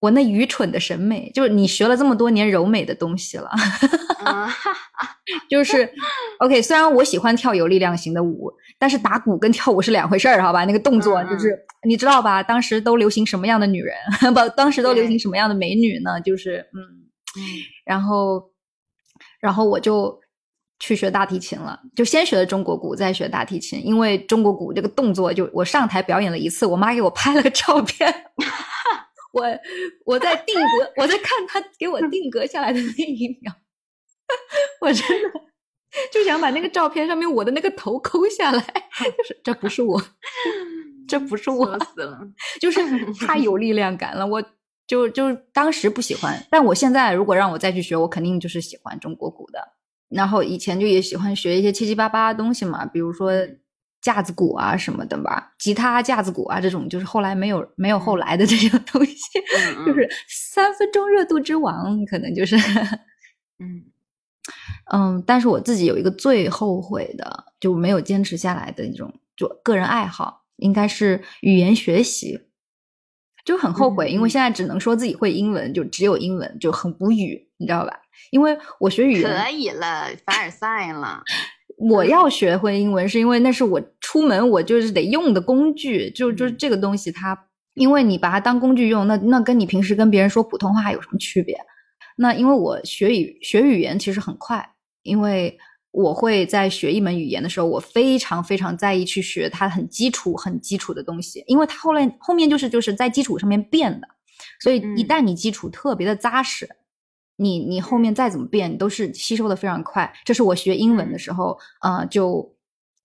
[0.00, 3.50] 我那愚蠢的审美，就是你学了这么多年柔美的东西了，
[5.50, 5.86] 就是
[6.38, 6.62] OK。
[6.62, 10.64] 虽然我喜欢跳有力量型的舞，但是打鼓跟跳舞是两回事儿，好吧？
[10.64, 11.54] 那个动作就是
[11.86, 12.42] 你知道吧？
[12.42, 13.94] 当时都流行什么样的女人？
[14.32, 16.18] 不，当时都流行什么样的美女呢？
[16.22, 16.80] 就是嗯
[17.36, 17.42] 嗯，
[17.84, 18.50] 然后。
[19.40, 20.20] 然后我就
[20.80, 23.84] 去学大提琴了，就先学的中国鼓，再学大提琴。
[23.84, 28.12] 因为中国鼓这个动作，就我上台表演了一次，我妈给我拍了个照片。
[29.32, 29.44] 我
[30.04, 33.52] 我在定格，我在看他给我定格下来的那一秒，
[34.80, 35.40] 我真的
[36.10, 38.60] 就想把那个照片上面我的那个头抠下来，
[39.16, 40.02] 就是这不是我，
[41.06, 42.18] 这不是我死了，
[42.60, 42.80] 就是
[43.26, 44.42] 太有力量感了，我。
[44.88, 49.60] 就就当时不喜欢，但我现在如果让我再去学，我肯定就是喜欢中国鼓的。
[50.08, 53.30] 然后以前就也喜欢学一些七七八八的东西嘛，比如说
[54.00, 59.14] 架子鼓啊什么的吧，吉他架子鼓啊这种，就是后来没有没有后来的这些东西，
[59.84, 62.56] 就是三分钟热度之王，可能就是，
[63.58, 63.84] 嗯
[64.90, 65.22] 嗯。
[65.26, 72.47] 但是我自己有一个最后悔的，就没有坚持下来的那种就个人爱好，应该是语言学习。
[73.48, 77.98] 就很后悔，因为现在只能说自己会英文，就只有英文，就很无语，你知道吧？
[78.30, 81.22] 因为我学语言可以了，凡尔赛了。
[81.78, 91.58] 我要学会英文，是因为那是我出门我就是得用的工具，就就是这个东西，它因为你把它当工具用，那那跟你平时跟别人说普通话有什么区别？
[92.18, 94.68] 那因为我学语学语言其实很快，
[95.02, 95.58] 因为。
[95.90, 104.06] 我会在学一门语言的时候，我非常非常在意去学它很基础、很基础的东西，因为它后来后面就是就是在基础上面变的，
[104.60, 106.68] 所以一旦你基础特别的扎实，
[107.36, 110.12] 你你后面再怎么变，都是吸收的非常快。
[110.24, 112.54] 这是我学英文的时候，呃，就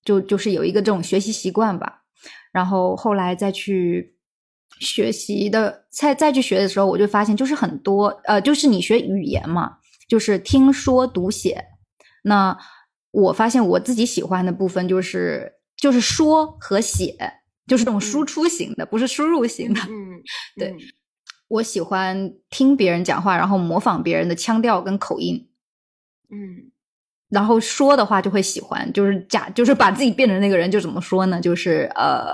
[0.03, 2.03] 就就是有一个这种学习习惯吧。
[2.51, 4.15] 然后后来再去
[4.79, 9.77] 学习的，再再去学的时候，我就发现就是很多呃，就是你学语言嘛，
[10.07, 11.65] 就是听说读写。
[12.23, 12.57] 那
[13.11, 17.15] 我发现我自己喜欢的部分就是就是说和写，
[17.67, 19.79] 就是这种输出型的，不是输入型的。
[19.81, 20.21] 嗯，
[20.57, 20.75] 对，
[21.47, 25.47] 我喜欢听别人讲话，然后模仿别人的腔调跟口音。
[26.31, 26.71] 嗯，
[27.29, 31.39] 然后说的话就会喜欢，就是假，就是把自己变成那个人，就怎么说呢？
[31.39, 32.33] 就是呃，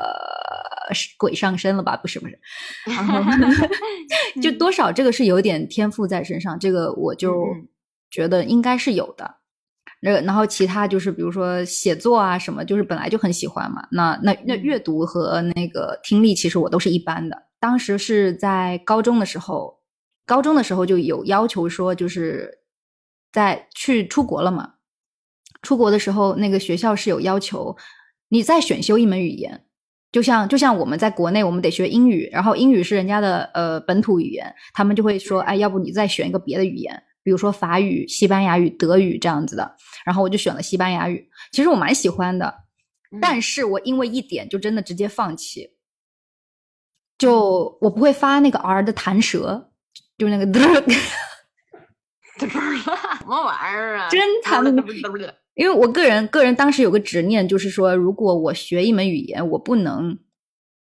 [1.18, 1.98] 鬼上身了吧？
[1.98, 2.40] 不是不是，
[2.88, 3.20] 然后
[4.42, 7.46] 就多少这个是有点天赋在身上，这个我就
[8.10, 9.39] 觉得应该是有的。
[10.02, 13.86] 那然后其他就是比如说写作啊什么，就是本来就很喜欢嘛。
[13.92, 17.38] 那那那阅读和那个听力，其实我都是一般的。
[17.60, 19.80] 当时是在高中的时候，
[20.26, 22.60] 高中的时候就有要求说，就是
[23.34, 24.76] 在去出国了嘛。
[25.62, 27.76] 出国的时候，那个学校是有要求，
[28.30, 29.66] 你再选修一门语言，
[30.14, 37.04] 就像就像我们在国内，我们得学英语，然后英语是人家的呃本土语言，他们就会说，哎，要不你再选一个别的语言。
[37.30, 41.30] 比如说法语、西班牙语、德语这样子的，然后我就选了西班牙语。
[41.52, 42.52] 其实我蛮喜欢的，
[43.22, 45.76] 但是我因为一点就真的直接放弃，
[47.20, 49.70] 就我不会发那个 r 的弹舌，
[50.18, 50.46] 就那个
[52.40, 52.48] 什
[53.28, 54.10] 么玩意儿啊？
[54.10, 54.84] 真弹的，
[55.54, 60.18] 因为我个人个人当时有个执念，就是说如果我学一门语言，我不能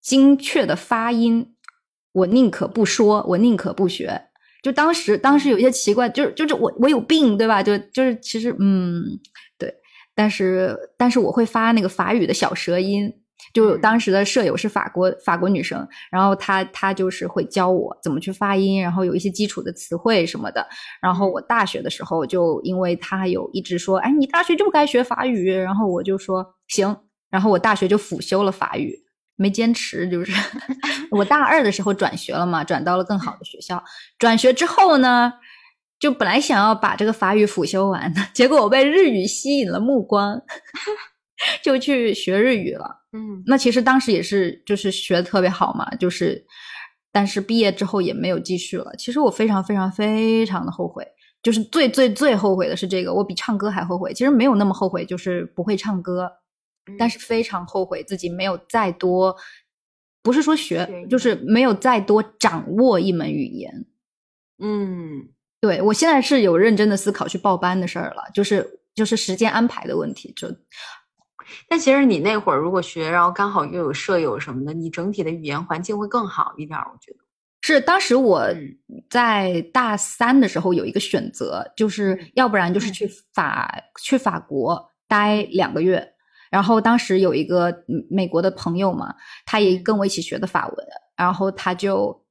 [0.00, 1.56] 精确的发音，
[2.12, 4.27] 我宁可不说，我宁可不学。
[4.68, 7.62] 就当时，当时有一些奇怪，就是就是我我有病，对吧？
[7.62, 9.02] 就就是其实，嗯，
[9.58, 9.72] 对，
[10.14, 13.10] 但是但是我会发那个法语的小舌音。
[13.54, 20.66] 就当时的舍友是法国法国女生，然后她她就是会教我怎么去发音，然后有一些基础的词汇什么的。
[21.00, 26.94] 然后我大学的时候，就因为她有一直说，哎，你大学就该学法语，然后我就说行，
[27.30, 28.94] 然后我大学就辅修了法语。
[29.38, 30.32] 没坚持，就是
[31.10, 33.82] 我大二的时候转学了嘛，转到了更好的学校。
[34.18, 35.32] 转学之后呢，
[36.00, 40.42] 就本来想要把这个法语辅修完的，结果我被日语吸引了目光，
[41.62, 42.96] 就去学日语了。
[43.14, 46.44] 嗯，那其实当时也是就是学的特别好嘛，就是
[47.12, 48.92] 但是毕业之后也没有继续了。
[48.98, 51.06] 其实我非常非常非常的后悔，
[51.42, 54.12] 就是最最最后悔的是这个，我比唱歌还后悔。
[54.12, 56.28] 其实没有那么后悔，就是不会唱歌。
[56.98, 59.36] 但是非常后悔自己没有再多，
[60.22, 63.86] 不是说学，就是没有再多掌握一门语言。
[64.60, 65.28] 嗯，
[65.60, 70.32] 对我现在是有认真的思考去报班的事儿了，就是就是时间安排的问题。
[70.36, 70.48] 就，
[71.68, 76.78] 但其实你那会儿如果学，然后刚好又有舍友什么的，你整体的语言环境会更好一点。
[76.78, 77.18] 我觉得
[77.60, 78.46] 是当时我
[79.10, 83.72] 在大三的时候有一个选择，就是要不然就是去法
[84.02, 86.14] 去法国待两个月。
[86.50, 90.86] 然后当时有一个美国的朋友嘛，他也跟我一起学的法文，
[91.16, 92.24] 然后他就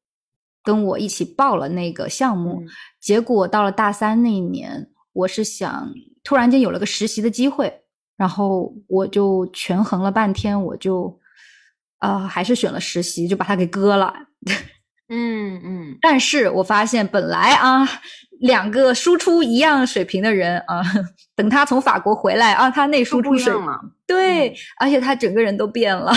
[0.63, 2.61] 跟我一起报了那个项目。
[2.99, 5.93] 结果到了大三那一年，我是想
[6.23, 7.83] 突然间有了个实习的机会，
[8.15, 11.19] 然后我就权衡了半天，我就
[11.99, 14.13] 啊还是选了实习，就把它给割了。
[15.09, 17.87] 嗯嗯，但是我发现本来啊。
[18.41, 20.83] 两个输出一样水平的人啊，
[21.35, 23.51] 等他从法国回来啊，他那输出水
[24.05, 26.13] 对，而且他整个人都变了。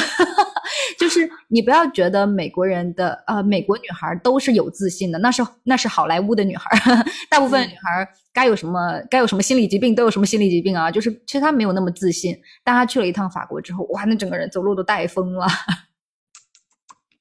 [1.00, 6.70] 就是你不要觉得美国人的呃，美国女孩都是有自信的，那是那是好莱坞的女孩，
[7.30, 12.38] 大部分女孩该有什么该有什么心理疾病都有什么心理疾病啊，就是其实她没有那么自信。
[12.62, 15.46] 但她去了一趟法国之后，哇，那整个人走路都带风了，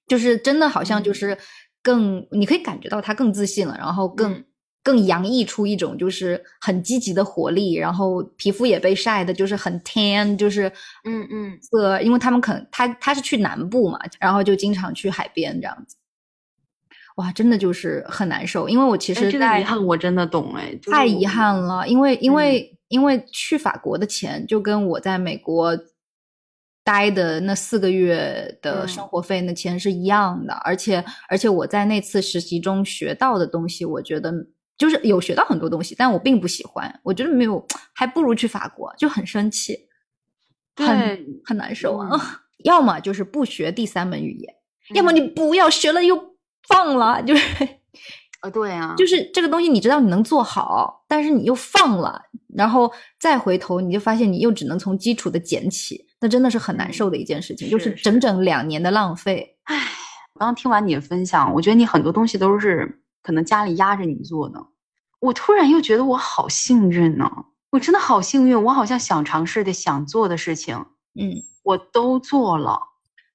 [0.09, 1.37] 就是真的好像就是
[1.81, 4.43] 更你可以感觉到他更自信了，然后更。
[4.81, 10.71] 更洋溢出一种就是很积极的活力，然后皮肤也被晒的，就是很 tan，就是
[11.03, 15.97] 嗯嗯色，因为他们可能他他是去南部嘛，然后就经常去海边这样子，
[17.17, 18.69] 哇，真的就是很难受。
[18.69, 25.77] 因为我其实这个遗憾我真的懂哎，太遗憾了，因为因为因为去法国的钱就跟我在美国
[26.89, 34.33] 待的那四个月的生活费那钱是一样的，而且而且我在那次实习中学到的东西，我觉得
[34.75, 37.63] 就是有学到很多东西，但我并不喜欢，我觉得没有，
[37.93, 39.77] 还不如去法国，就很生气，
[40.75, 42.09] 很很难受啊。
[42.65, 44.53] 要么就是不学第三门语言，
[44.95, 46.35] 要么你不要学了又
[46.67, 47.67] 放了， 就是。
[48.41, 52.21] 啊，对啊，就是这个东西，你知道你能做好，但是你又放了，
[52.55, 59.57] 然后再回头，你就发现你又只能从基础的捡起，那真的是很难受的一件事情，就是整整两年的浪费。
[59.63, 59.75] 唉，
[60.39, 64.63] 刚刚听完你的分享，我觉得你很多东西都是可能家里压着你做的，
[65.19, 67.29] 我突然又觉得我好幸运呢，
[67.71, 70.75] 我真的好幸运，我好像想尝试的、想做的事情，
[71.19, 72.79] 嗯，我都做了。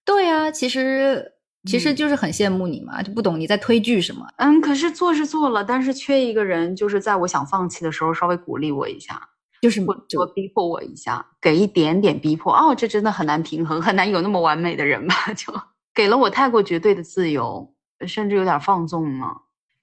[0.04, 1.32] 对啊，其实。
[1.66, 4.26] 其实就是很羡慕你嘛，就不懂你在推拒什么。
[4.36, 9.30] 嗯，可是做是做了，但是缺一个人，就是在我想放弃的时候稍微鼓励我一下，
[9.64, 12.54] 就是我逼迫我一下，给一点点逼迫。
[12.54, 15.14] 哦，这真的很难平衡，很难有那么完美的人吧？
[15.32, 15.50] 就
[15.94, 17.72] 给了我太过绝对的自由，
[18.06, 19.34] 甚至有点放纵了。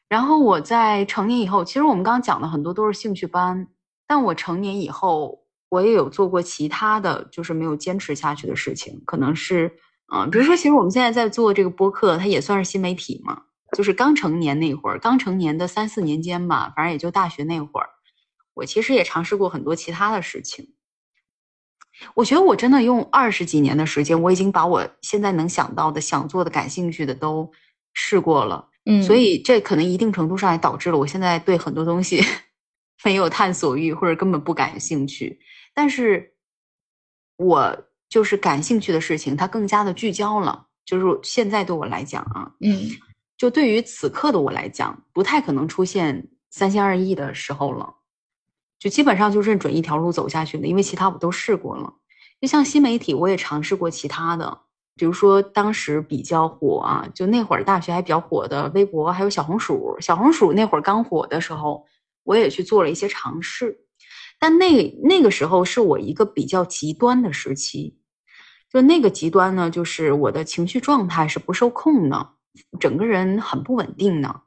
[0.08, 3.68] 然后我在成年以后，其实我们刚刚讲的很多都是兴趣班，
[4.06, 9.74] 但我成年以后，我也有做过其他的就是没有坚持下去的事情，可能是。
[10.14, 13.42] 嗯，比如说，其实我们现在在做这个播客，它也算是新媒体嘛。
[13.76, 17.90] 就是刚成年那会儿，刚成年的三四年间吧，反正也就大学那会儿，
[18.54, 20.74] 我其实也尝试过很多其他的事情。
[22.16, 27.52] 我觉得我真的用二十几年的时间，我已经把我现在能想到的、想做的、感兴趣的都
[27.94, 28.70] 试过了。
[28.86, 32.24] 嗯，所以这可能一定程度上也导致了我现在对很多东西
[33.04, 35.40] 没有探索欲，或者根本不感兴趣。
[35.74, 36.34] 但是，
[37.38, 37.88] 我。
[38.12, 40.68] 就是感兴趣的事情，它更加的聚焦了。
[40.84, 42.90] 就是现在对我来讲啊，嗯，
[43.38, 47.90] 就对于此刻的我来讲，不太可能出现三心二意的时候了。
[48.82, 51.94] 就基本上就认准一条路走下去的，因为其他我都试过了。
[52.42, 54.62] 就像新媒体，我也尝试过其他的，
[54.96, 59.96] 比如说当时比较火啊，就那会儿大学还比较火的微博，还有小红书。
[60.00, 61.86] 小红书那会儿刚火的时候，
[62.24, 63.86] 我也去做了一些尝试，
[64.40, 68.00] 但那那个时候是我一个比较极端的时期。
[68.72, 72.30] 就那个极端呢，就是我的情绪状态是不受控的，
[72.80, 74.42] 整个人很不稳定的。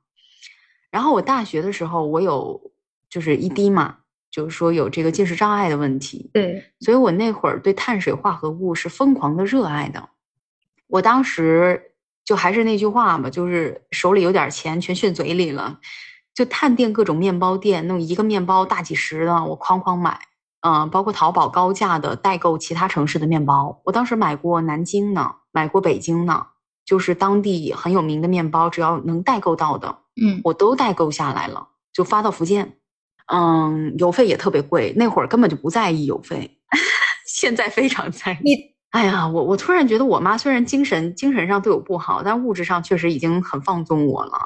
[0.91, 2.73] 然后我大学的时候，我有
[3.09, 3.99] 就是一滴嘛，
[4.35, 6.29] 就是说有这个进食障碍的问题。
[6.35, 10.09] 对，所以我那会儿对碳水化合物是疯狂的热爱的。
[10.89, 11.93] 我当时
[12.25, 15.79] 就还是那句话嘛，就是手里有点钱，全炫嘴里了，
[16.35, 20.19] 就探店各种面包店，那种一个面包大几十的，我哐哐买。
[20.67, 26.47] 嗯，包括淘宝高价的代购其他城市的面包，我当时买过南京呢，买过北京呢，
[26.85, 32.79] 就是当地很有名的面包，只要能代购到的，嗯，我都代购下来了，就发到福建。
[33.33, 36.59] 嗯，邮费也特别贵，那会儿根本就不在意邮费，
[37.27, 38.75] 现在非常在意。
[38.91, 44.39] 哎呀，我我突然觉得我妈虽然精神精神上对我不好，但物质上确实已经很放纵我了。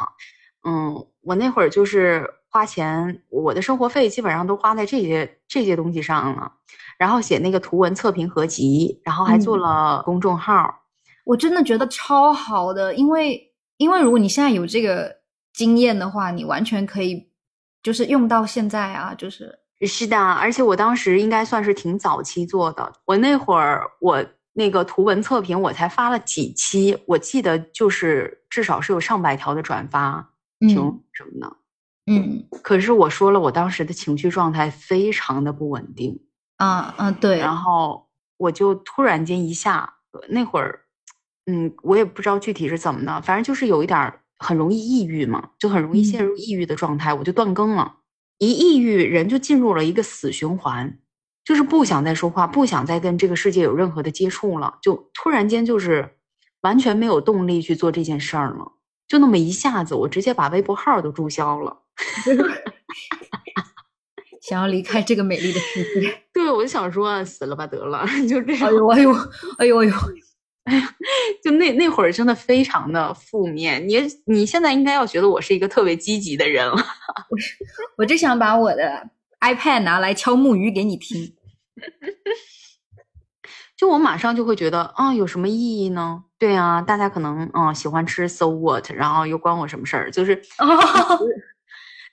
[0.66, 2.35] 嗯，我那会儿就是。
[2.51, 6.51] 花钱，我的生活费基本上都花在这些这些东西上了，
[6.99, 10.74] 然后写那个图文测评合集，然后还做了公众号。
[11.26, 15.14] 我真的觉得超好的，因为因为如果你现在有这个
[15.53, 17.28] 经验的话，你完全可以
[17.83, 20.18] 就是用到现在啊，就是是的。
[20.18, 30.68] 而且我当时应该算是挺早期做的，我那会儿我那个图文测评我才发了几期，我记得就是至少是有上百条的转发，嗯，
[31.12, 31.57] 什么的。
[32.11, 36.18] 嗯，可是我说了，我当时的情绪状态非常的不稳定
[36.57, 38.09] 啊啊，对，然后
[38.39, 39.93] 我就突然间一下，
[40.31, 40.81] 那会儿，
[41.45, 47.97] 嗯，我也不知道具体是怎么的，反正就是有一点很容易抑郁嘛，就很容易陷入抑郁的状态，我就断更了。
[48.39, 50.99] 一抑郁，人就进入了一个死循环，
[51.45, 56.16] 就是不想再说话，不想再跟这个世界有任何的接触了，就突然间就是
[56.61, 58.72] 完全没有动力去做这件事儿了，
[59.09, 61.82] 就那么一下子，我直接把微博号都注销了。
[64.41, 68.68] 想要离开这个美丽的世界， 对我就想说死了吧得了， 就这样。
[68.68, 69.12] 哎呦哎呦
[69.59, 69.93] 哎呦哎呦，哎
[70.71, 70.95] 呀，
[71.43, 73.87] 就那那会儿真的非常的负面。
[73.89, 73.97] 你
[74.27, 76.75] 你现在应该要觉得我是一个特别积极的人了。
[77.31, 77.37] 我
[77.99, 79.09] 我就想把我的
[79.41, 81.35] iPad 拿来敲木鱼给你听。
[83.77, 86.25] 就我马上就会觉得啊，有什么意义呢？
[86.39, 90.11] 对啊，大家可能嗯喜欢吃 So What，然后又关我什么事儿？
[90.11, 90.43] 就是。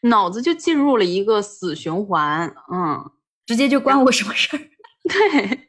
[0.02, 3.12] 脑子就进入了一个死循环，嗯，
[3.48, 4.60] 直接就关我什么事儿？
[5.10, 5.60] 对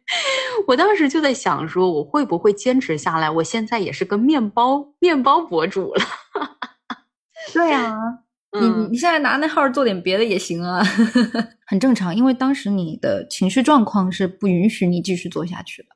[0.66, 3.30] 我当时就在想，说我会不会坚持下来？
[3.30, 6.04] 我现在也是个面包面包博主了。
[7.52, 7.94] 对啊，
[8.58, 10.82] 你你现在拿那号做点别的也行啊，
[11.66, 12.16] 很正常。
[12.16, 15.88] 因为当时你的情绪状况是不允许你继续做下去的。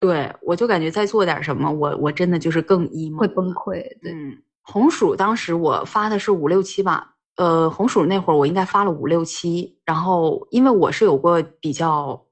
[0.00, 3.82] 对我就感觉再做点什么，我我真的就是更 emo，会崩溃。
[4.00, 12.24] 对，嗯，红薯当时我发的是五六七吧，呃，红薯那会儿我应该发了五六七，然后因为我是有过比较，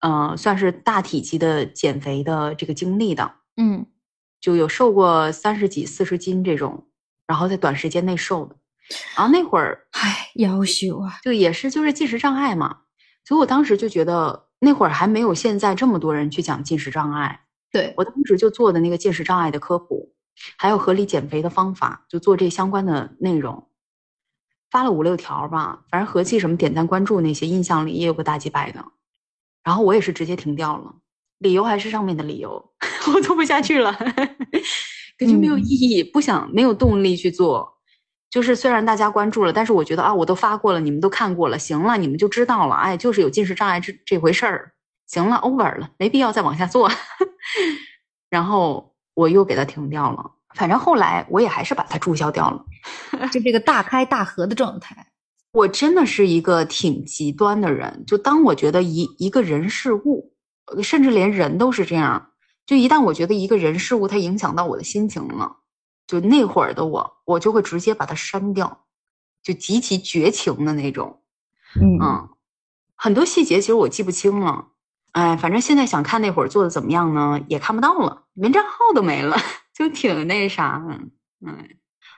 [0.00, 3.86] 呃，算是大体积的减肥的这个经历的，嗯，
[4.40, 6.86] 就有瘦过三十几、四十斤这种，
[7.26, 8.56] 然后在短时间内瘦的，
[9.16, 12.78] 然后那会儿，唉，要求啊，就也是就是进食障碍嘛，
[13.24, 17.92] 所以我当时就觉得那会儿还没有现在这么多人去讲进食障碍，对。
[17.96, 20.14] 我当时就做的那个进食障碍的科普，
[20.56, 23.68] 还有合理减肥的方法，就做这相关的内容，
[24.70, 28.82] 发了五六条吧，反正合计什么点赞关注那些，印象里也有个大几百的。
[29.64, 30.94] 然后我也是直接停掉了，
[31.38, 32.72] 理由还是上面的理由，
[33.14, 33.92] 我做不下去了，
[35.18, 37.78] 感觉没有意义，不想没有动力去做。
[38.30, 44.72] 就是虽然大家关注了，但是我觉得啊，我都发过了，你们都看过了，行了，你们就知道了，哎，就是有进食障碍这这回事儿，
[45.08, 46.88] 行了，over 了，没必要再往下做。
[48.30, 52.64] 然后我又给它停掉了，反正后来我也还是把它注销掉了。
[53.32, 55.09] 就这个大开大合的状态。
[55.52, 60.32] 我真的是一个挺极端的人，就当我觉得一一个人事物，
[60.82, 62.30] 甚至连人都是这样，
[62.64, 65.56] 就一旦我觉得一个人事物它影响到我的心情了，
[66.06, 68.84] 就那会儿的我，我就会直接把它删掉，
[69.42, 71.22] 就极其绝情的那种。
[71.74, 72.28] 嗯嗯，
[72.94, 74.68] 很多细节其实我记不清了，
[75.12, 79.36] 哎，反正现在想看那会儿做的怎么样呢，也看不到了，连账号都没了，
[79.74, 80.80] 就挺那啥。
[81.44, 81.68] 嗯，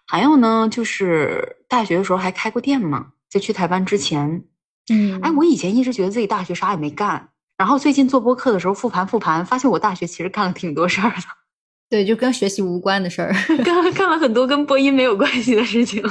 [0.07, 3.13] 还有呢，就是大学的时候还开过店嘛。
[3.33, 4.45] 在去台湾之前，
[4.93, 11.23] 嗯，哎，我以前一直觉得自己大学啥也没干，然后最近做播客的时候复盘复盘，发现我大学其实干了挺多事儿的。
[11.89, 13.33] 对，就跟学习无关的事儿，
[13.65, 16.03] 干干了很多跟播音没有关系的事情。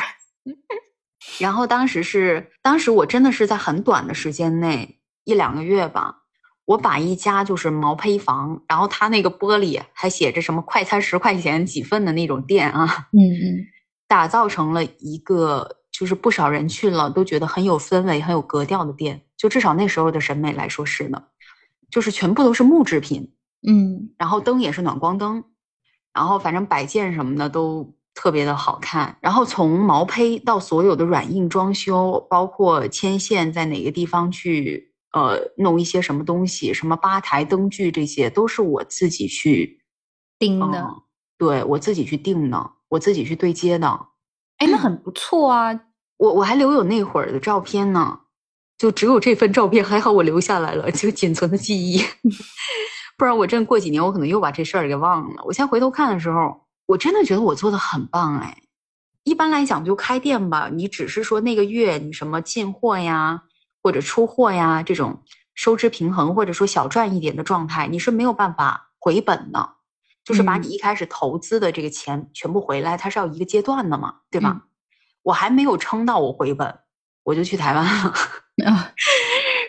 [1.39, 6.15] 然后当时是，当时我真的是在很短的时间内，一两个月吧，
[6.65, 13.65] 我把一家就是毛坯房，然后它那个玻璃还写着什么快餐十块钱几份的那种店啊，嗯嗯，
[14.07, 15.77] 打造成了一个。
[16.01, 21.27] 就是不少人去了都觉得很有氛围、很有格调的店，就至少那时候的审美来说是的，
[21.91, 23.31] 就是全部都是木制品，
[23.67, 25.43] 嗯，然后灯也是暖光灯，
[26.11, 29.15] 然后反正摆件什么的都特别的好看。
[29.21, 39.83] 然后从毛坯到所有的软硬装修，包括牵线在哪个地方去呃弄一些什么东西，什么吧台灯具这些，都是我自己去
[40.39, 41.03] 定的，嗯、
[41.37, 44.07] 对我自己去定的，我自己去对接的。
[44.57, 45.79] 哎，那很不错啊。
[46.21, 48.19] 我我还留有那会儿的照片呢，
[48.77, 51.99] 就只有这份照片，还好我留下来了，就仅存的记忆。
[53.17, 55.41] 不然我真过几年，我可能又把这事儿给忘了。
[55.43, 58.55] 我现在回头看的时候，我真的觉得我做的很棒哎。
[59.23, 63.41] 一般来讲，就开店吧，你只是说那个月你什么进货呀，
[63.81, 65.23] 或者出货呀，这种
[65.55, 69.77] 收支平衡或者说小赚一点的状态，你是没有办法回本的。
[70.23, 74.61] 就是把你一开始投资的这个钱全部回来，它是要一个阶段的嘛，对吧？
[75.23, 76.79] 我还没有撑到我回本，
[77.23, 78.13] 我就去台湾了。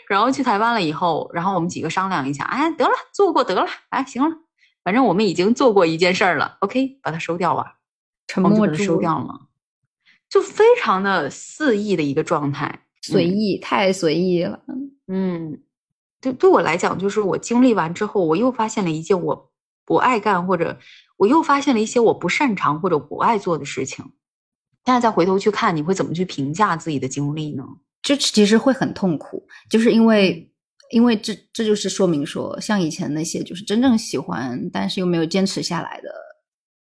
[0.08, 4.36] 然后去台湾了以后，然后我们几个商量一下，哎，得了，做过得了，哎，行了，
[4.84, 7.78] 反正我们已经做过一件事儿了，OK，把它收掉吧，
[8.26, 9.46] 沉默就收掉了，
[10.28, 14.60] 就非常的肆意的一个状态，随意，太随意了。
[15.08, 15.62] 嗯，
[16.20, 19.50] 对，对我来讲，就是我经历完之后，我又发现了一件我
[19.86, 20.78] 不爱干，或者
[21.16, 24.12] 我又发现了一些我不擅长或者不爱做的事情。
[24.84, 27.62] 现在再回头去看，你会怎么去评价自己的经历呢？
[28.02, 30.50] 就其实会很痛苦，就是因为，
[30.90, 36.10] 因为这这就是说明说，像以前那些就是真正喜欢，但是又没有坚持下来的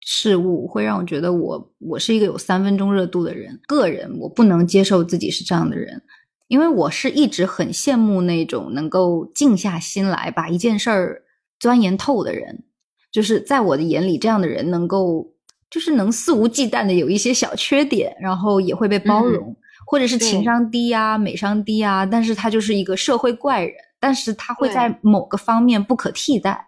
[0.00, 3.60] 事物，会让我觉得我我是一个有三分钟热度的人。
[3.68, 6.00] 个人我不能接受自己是这样的人，
[6.48, 11.22] 因为我是一直很羡慕那种能够静下心来把一件事儿
[11.58, 12.64] 钻研透的人。
[13.12, 15.34] 就是在我的眼里，这样的人能够。
[15.70, 19.56] 就是能肆无忌惮的有一些小缺点，然后也会被包容，
[19.86, 26.66] 或者是情商低啊、美商低啊，但是他就是一个社会怪人，但是他会在某个方面不可替代。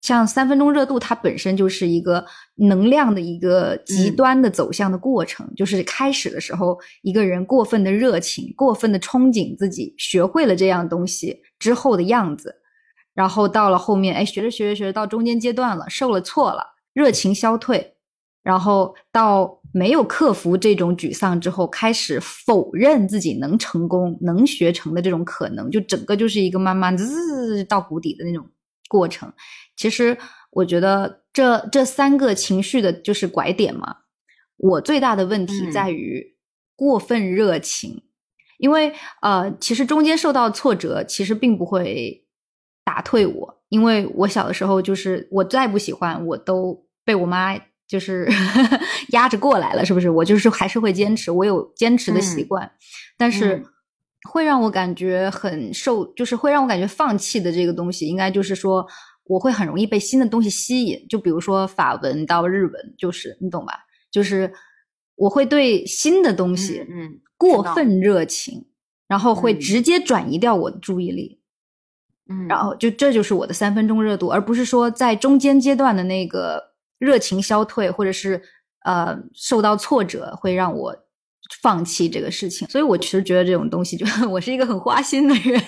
[0.00, 2.26] 像三分钟热度，它本身就是一个
[2.56, 12.52] 能量的一个极端的走向的过程，就是开始的时候，一个人过分的热情、过分的憧憬自己学会了这样东西之后的样子，
[13.14, 17.91] 然后到了后面，哎，学着学着学着到中间阶段了，受了挫了，热情消退。
[18.42, 28.46] 然后到没有克服这种沮丧之后，开始否认自己能成功、能学成的这种可能，就整个就是一个慢慢滋到谷底的那种
[28.88, 29.32] 过程。
[29.76, 30.16] 其实
[30.50, 33.96] 我觉得这这三个情绪的就是拐点嘛。
[34.56, 36.36] 我最大的问题在于
[36.76, 38.02] 过分热情，
[38.58, 42.24] 因为呃，其实中间受到挫折，其实并不会
[42.84, 43.62] 打退我。
[43.68, 47.56] 因为我小的时候就是我再不喜欢，我都被我妈
[47.92, 48.26] 就是
[49.12, 50.08] 压着过来了，是不是？
[50.08, 52.72] 我就是还是会坚持，我有坚持的习惯，
[53.18, 53.62] 但是
[54.30, 58.86] 会让我感觉很受，就是会让我感觉放弃的这个东西，应该就是说
[59.24, 63.74] 我会很容易被新的东西吸引，就比如说法文到日文，就是你懂吧？
[64.10, 64.50] 就是
[65.16, 68.64] 我会对新的东西嗯过分热情，
[69.06, 71.40] 然后会直接转移掉我的注意力。
[72.28, 76.71] 嗯，然后就这就是我的三分钟热度，而不是说在中间阶段的那个
[77.04, 78.40] 热情消退，或者是
[78.84, 80.96] 呃受到挫折会让我
[81.60, 82.68] 放弃这个事情。
[82.68, 85.60] 所以我其实觉得这种东西，就 我是一个很花心的人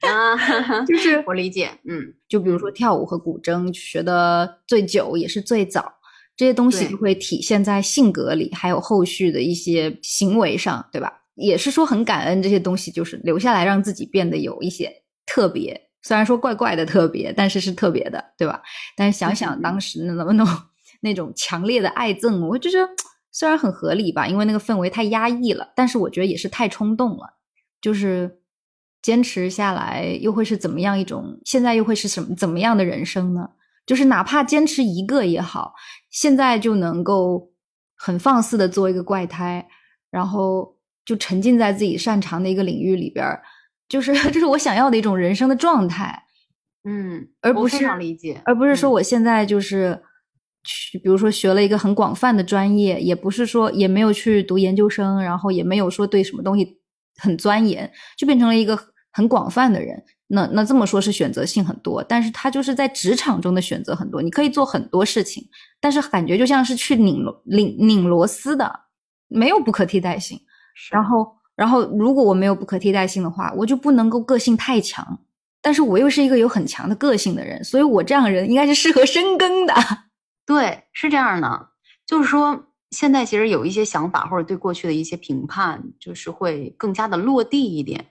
[0.00, 0.36] 啊，
[0.84, 5.94] 就是我理解，嗯，就比如说跳舞和古筝学的最久也是最早，
[6.36, 11.20] 这些东西就会体现在性格里，还有后续的一些行为上，对吧？
[11.36, 14.92] 也是说很感恩这些东西，就是留下来让自己变得有一些
[15.24, 15.88] 特别。
[16.04, 18.60] 虽然说怪怪的特别，但是是特别的，对吧？
[18.96, 20.54] 但是想想当时那那种
[21.02, 22.88] 那种强烈的爱憎，我就觉得
[23.30, 27.34] 虽然很合理吧，因为那个氛围太压抑了，但是我觉得也是太冲动了。
[27.80, 28.38] 就是
[29.02, 31.40] 坚持下来，又会是怎么样一种？
[31.44, 33.50] 现在又会是什么怎么样的人生呢？
[33.84, 35.74] 就是哪怕坚持一个也好，
[36.08, 37.50] 现在就能够
[37.96, 39.66] 很放肆的做一个怪胎，
[40.08, 43.42] 然后就沉浸在自己擅长的一个领域里边儿。
[43.88, 46.22] 就是 这是我想要的一种人生的状态，
[46.84, 47.84] 嗯，而不是
[48.44, 50.00] 而不是说嗯我现在就是
[50.64, 56.78] 去，比如说学了一个很广泛的专业，也不是说也没有去读研究生，然后也没有说对什么东西
[57.20, 58.78] 很钻研，就变成了一个
[59.12, 60.02] 很广泛的人。
[60.28, 65.44] 那那这么说，是选择性很多，但是他就是在职场中的选择很多，你可以做很多事情，
[65.80, 68.72] 但是感觉就像是去拧螺拧拧螺丝的，
[69.28, 70.40] 没有不可替代性。
[70.90, 75.20] 然后，然后如果我没有不可替代性的话，我就不能够个性太强。
[75.60, 79.74] 但是我又是一个有很强的个性的人，所以我这样人应该是适合深耕的。
[80.44, 81.68] 对，是这样的，
[82.06, 88.06] 就是说，现在其实有一些想法或者对过去的一些评判，就是会更加的落地一点。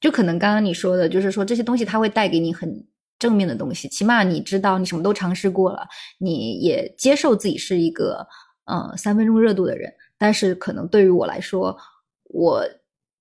[0.00, 2.86] 就可能刚刚你说的，就是说这些东西它会带给你很
[3.18, 5.86] 正面的东西，起码你知道你什么都尝试过了，
[6.18, 8.26] 你也接受自己是一个
[8.66, 9.92] 呃三分钟热度的人。
[10.18, 11.76] 但是可能对于我来说，
[12.24, 12.62] 我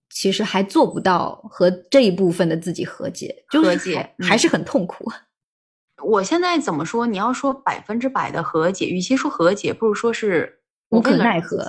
[0.10, 5.12] 其实还做不到和这一部分的自己和解，就是还是很痛苦。
[6.04, 7.08] 我现在怎么说？
[7.08, 11.66] 你要说百分之百的和解，与其说和解，不如说是我无可奈何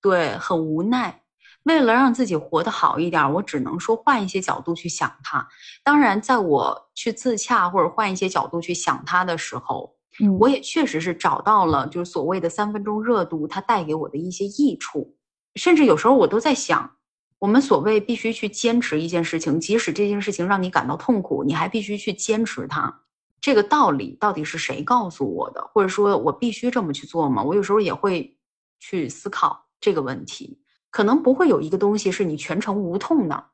[0.00, 1.22] 对，很无奈。
[1.64, 5.46] 为了让自己活得好一点，我只能说换一些角度去想它。
[5.84, 15.14] 当然，在我去自洽或者换一些角度去想它的时候，嗯我也确实是找到了，就是所谓的三分钟热度，它带给我的一些益处。
[15.56, 16.90] 甚至有时候我都在想，
[17.38, 23.00] 我们所谓必须去坚持一件事情，即使这件事情让你感到痛苦，你还必须去坚持它。
[23.40, 25.60] 这个道理到底是谁告诉我的？
[25.72, 27.42] 或者说我必须这么去做吗？
[27.42, 28.36] 我有时候也会
[28.80, 30.60] 去思考这个问题。
[30.90, 33.44] 可能不会有一个东西是你全程无痛的，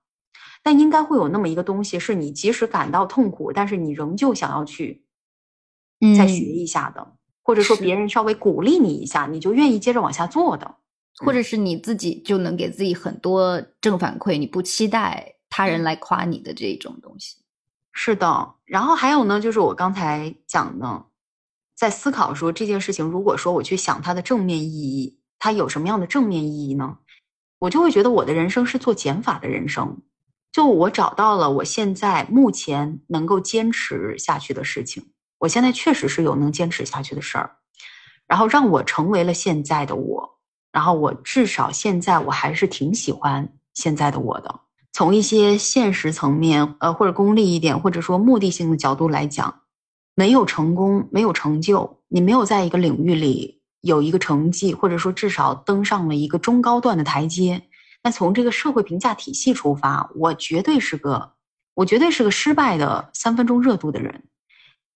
[0.62, 5.05] 但应该会有那么一个东西，是你即使感到痛苦，但是你仍旧想要去
[6.16, 10.76] 再学嗯一下的，或者说别人稍微鼓励你一下，你就愿意接着往下做的。
[11.24, 17.37] 或者是你自己就能给自己很多正反馈，你不期待他人来夸你的这种东西。
[17.97, 21.07] 是的，然后还有呢，就是我刚才讲的，
[21.77, 26.99] 在思考说这件事情，如果说我去想它的正面意义，它有什么样的正面意义呢？
[27.61, 30.03] 我就会觉得我的人生是做减法的人生，
[30.53, 37.59] 就我找到了我现在目前能够坚持下去的事情，我现在确实是有能坚持下去的事儿，
[38.27, 40.39] 然后让我成为了现在的我，
[40.73, 44.61] 然后我至少现在我还是挺喜欢现在的我的。
[44.95, 49.63] 从一些现实层面，呃，或者功利一点，或者说目的性的角度来讲，
[50.15, 57.61] 没有成功，没有成就，你没有在一个领域里有一个成绩，或者说至少登上了一个中高段的台阶，
[58.05, 61.33] 那从这个社会评价体系出发，我绝对是个，
[61.75, 64.23] 我绝对是个失败的三分钟热度的人。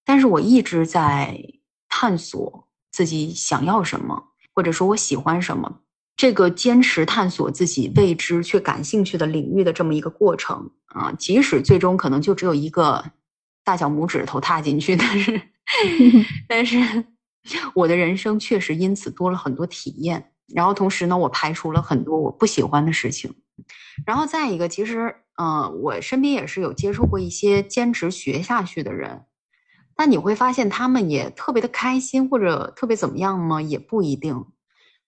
[0.05, 1.43] 但是我一直在
[1.89, 5.81] 探索自己想要什么，或者说我喜欢什么。
[6.19, 13.13] 这个坚持探索自己未知却感兴趣的领域的这么一个过程啊，即使最终可能就只有一个
[13.63, 15.41] 大脚拇指头踏进去，但是，
[16.49, 17.05] 但是
[17.73, 20.33] 我的人生确实因此多了很多体验。
[20.53, 23.33] 然后同时呢，我排除了很多我不喜欢的事情。
[24.05, 29.23] 然后再一个，其实，呃，我身边也是有接触过一些坚持学下去的人，
[29.95, 33.63] 但你会发现他们也特别的开心，或者特别怎么样吗？
[33.63, 34.47] 也不一定。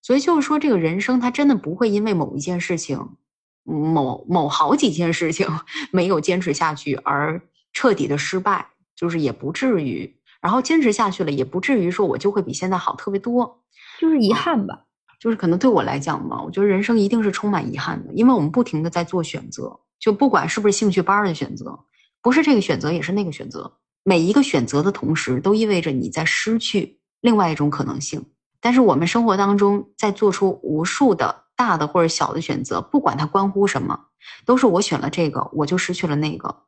[0.02, 3.16] 所以就是说，这个人生它真的不会因为某一件事情、
[3.64, 5.46] 某某好几件事情
[5.92, 7.40] 没有坚持下去而
[7.72, 8.68] 彻底的失败。
[8.96, 13.62] 就是也不至于，然后坚持下去了，也不至于说我就会比现在好特别多，
[13.98, 14.84] 就是遗憾吧。
[15.18, 21.78] 就是可能对我来讲嘛，我觉得人生一定是充满遗憾的，因为我们不停的在做选择，就不管是不是兴趣班的选择，
[22.20, 23.72] 不是这个选择也是那个选择，
[24.02, 28.22] 每一个选择的同时，都意味着你在失去另外一种可能性。
[28.60, 34.06] 但是我们生活当中在做出无数的大的或者小的选择，不管它关乎什么，
[34.44, 36.64] 都是我选了这个，我就失去了那个。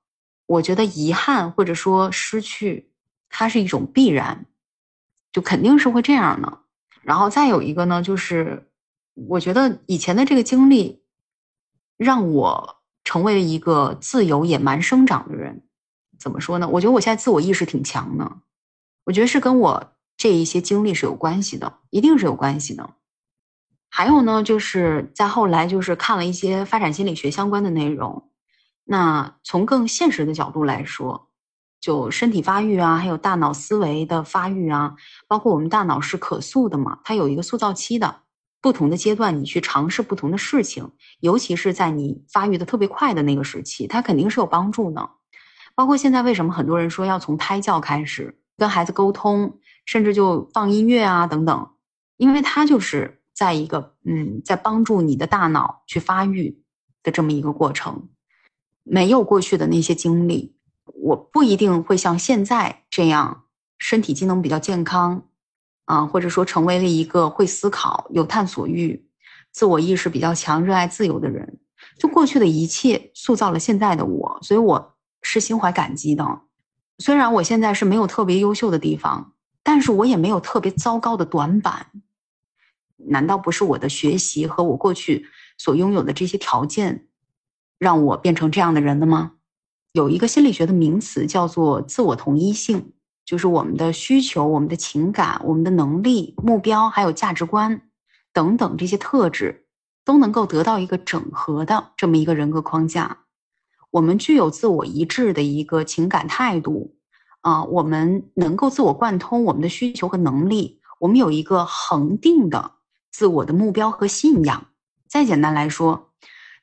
[0.47, 2.91] 我觉得遗憾或者说失去，
[3.29, 4.47] 它是一种必然，
[5.33, 6.59] 就肯定是会这样的。
[7.03, 8.71] 然后再有一个呢，就是
[9.15, 11.03] 我觉得以前的这个经历，
[11.97, 15.63] 让我成为了一个自由野蛮生长的人。
[16.19, 16.69] 怎么说呢？
[16.69, 18.39] 我觉得我现在自我意识挺强的，
[19.05, 22.91] 我觉得是跟我这一些经历是有关系的，一定是有关系的。
[23.89, 28.31] 还有呢，就是在后来就是看了一些发展心理学相关的内容，
[28.85, 31.29] 那从更现实的角度来说。
[31.81, 34.95] 就身体发育啊，还有大脑思维的发育啊，
[35.27, 38.21] 包括我们大脑是可塑的嘛，它有一个塑造期的，
[38.61, 40.89] 不同的阶段你去尝试不同的事情，
[41.19, 45.11] 尤其是在你发育的特别快的那个时期，它肯定是有帮助的。
[45.75, 51.71] 包括现在为什么很多人说要从胎教开始跟孩子沟通，甚至就放音乐啊等等，
[52.17, 56.63] 因为它就是在一个嗯，在帮助你的大脑去发育
[57.03, 58.09] 的这么一个过程，
[58.83, 60.57] 没有过去的那些经历。
[60.95, 63.45] 我不一定会像现在这样，
[63.79, 65.29] 身体机能比较健康，
[65.85, 69.09] 啊，或者说成为了一个会思考、有探索欲、
[69.51, 71.59] 自我意识比较强、热爱自由的人。
[71.99, 76.25] 就过去的一切塑造了现在的我，所以我是心怀感激的。
[76.99, 79.32] 虽然我现在是没有特别优秀的地方，
[79.63, 81.87] 但是我也没有特别糟糕的短板。
[82.97, 85.27] 难道不是我的学习和我过去
[85.59, 87.07] 所拥有的这些条件，
[87.79, 89.33] 让我变成这样的人的吗？
[89.93, 92.93] 有一个心理学的名词叫做自我同一性，
[93.25, 97.83] 就是我们的需求、我们的情感、我们的能力、目标，还有价值观
[98.33, 99.67] 等等这些特质，
[100.05, 103.19] 都能够得到一个整合的这么一个人格框架。
[103.91, 106.97] 我们具有自我一致的一个情感态度，
[107.43, 112.73] 啊，我们能够自我贯通我们的需求和能力，我们有一个恒定的
[113.13, 114.67] 自我的目标和信仰。
[115.07, 116.09] 再简单来说。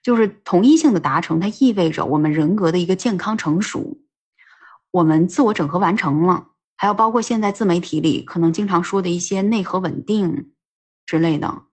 [0.01, 3.97] 就是同一性的达成，它意味着我们人格的一个健康成熟，
[4.91, 10.53] 我们自我整合完成了，还有包括现在自媒体里可能经常说的一些内核稳定
[11.05, 11.63] 之类的，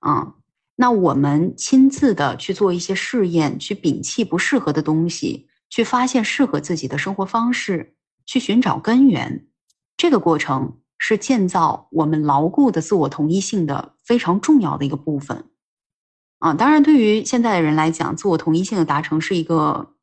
[0.00, 0.34] 啊，
[0.76, 7.93] 那我们亲自的去做一些试验，去摒弃不适合的东西，去发现适合自己的生活方式，
[8.26, 9.46] 去寻找根源，
[9.96, 15.50] 这个过程是建造我们牢固的自我同一性的非常重要的一个部分。
[16.38, 19.94] 啊，当然，对于现在的人来讲，自我同一性的达成是一个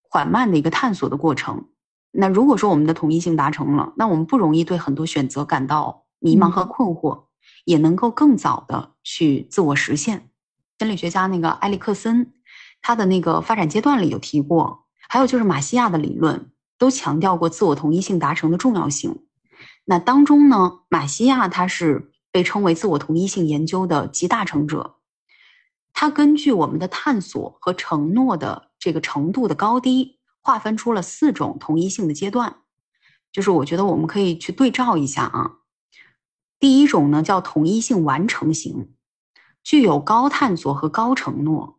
[0.00, 1.68] 缓慢的一个探索的过程。
[2.10, 7.24] 那如果说我们的同一性达成了，那我们不容易对很多选择感到迷茫和困惑，
[7.64, 10.30] 也能够更早的去自我实现。
[10.78, 12.32] 心理学家那个埃里克森，
[12.80, 19.24] 他的那个发展阶段里有提过，还有就是马西亚的理论都强调过自我同一性达成的重要性。
[19.84, 24.96] 那当中呢，马西亚他是被称为自我同一性研究的集大成者。
[25.92, 32.56] 他根据我们的探索和承诺的这个程度的高低，划分出了四种同一性的阶段，
[33.30, 35.58] 就是我觉得我们可以去对照一下啊。
[36.58, 38.94] 第一种呢叫统一性完成型，
[39.62, 41.73] 具有高探索和高承诺。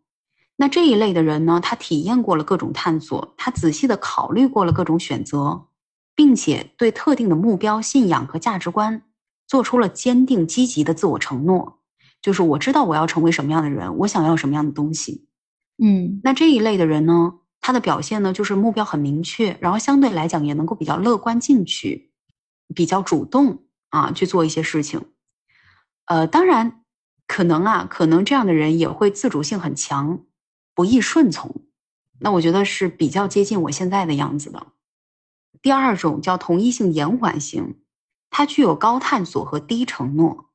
[0.58, 5.68] 那这一类的人呢，他体验过了各种探索，他仔细的考虑过了各种选择，
[6.16, 9.04] 并且对特定的目标、信仰和价值观
[9.48, 11.80] 做出了坚定积极的自我承诺。
[12.22, 15.28] 就是我知道我要成为什么样的人，我想要什么样的东西，
[15.78, 22.12] 嗯，那这一类的人呢，他的表现呢，就是目标很明确，然后相对来讲也能够比较乐观进取，
[22.74, 25.02] 比较主动啊去做一些事情。
[26.06, 26.82] 呃，当然
[27.28, 30.22] 可能啊，可能这样的人也会自主性很强，
[30.76, 31.64] 不易顺从。
[32.20, 34.68] 那我觉得是比较接近我现在的样子的。
[35.62, 37.80] 第二种叫同一性延缓型，
[38.30, 40.46] 它具有高探索和低承诺。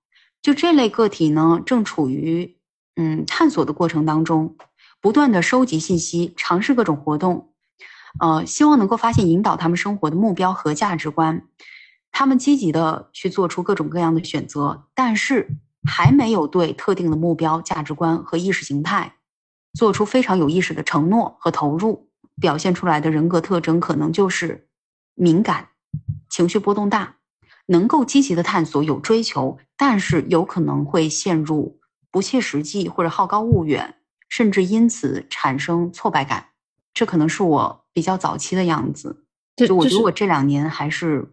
[0.41, 2.57] 就这类个体呢，正处于
[2.97, 4.57] 嗯探索的过程当中，
[5.01, 7.53] 不断的收集信息，尝试各种活动，
[8.21, 11.47] 呃，希望能够发现引导他们生活的目标和价值观。
[12.13, 15.49] 他们积极的去做出各种各样的选择，但是
[15.85, 19.17] 还没有对特定的目标、价值观和意识形态
[19.75, 22.09] 做出非常有意识的承诺和投入。
[22.41, 24.67] 表现出来的人格特征可能就是
[25.15, 25.69] 敏感、
[26.31, 27.17] 情绪波动大。
[27.67, 31.79] 能够积极的探索，有追求，但是有可能会陷入
[32.11, 33.95] 不切实际或者好高骛远，
[34.29, 36.47] 甚至因此产生挫败感。
[36.93, 39.25] 这可能是我比较早期的样子。
[39.55, 41.33] 就我觉得我这两年还是，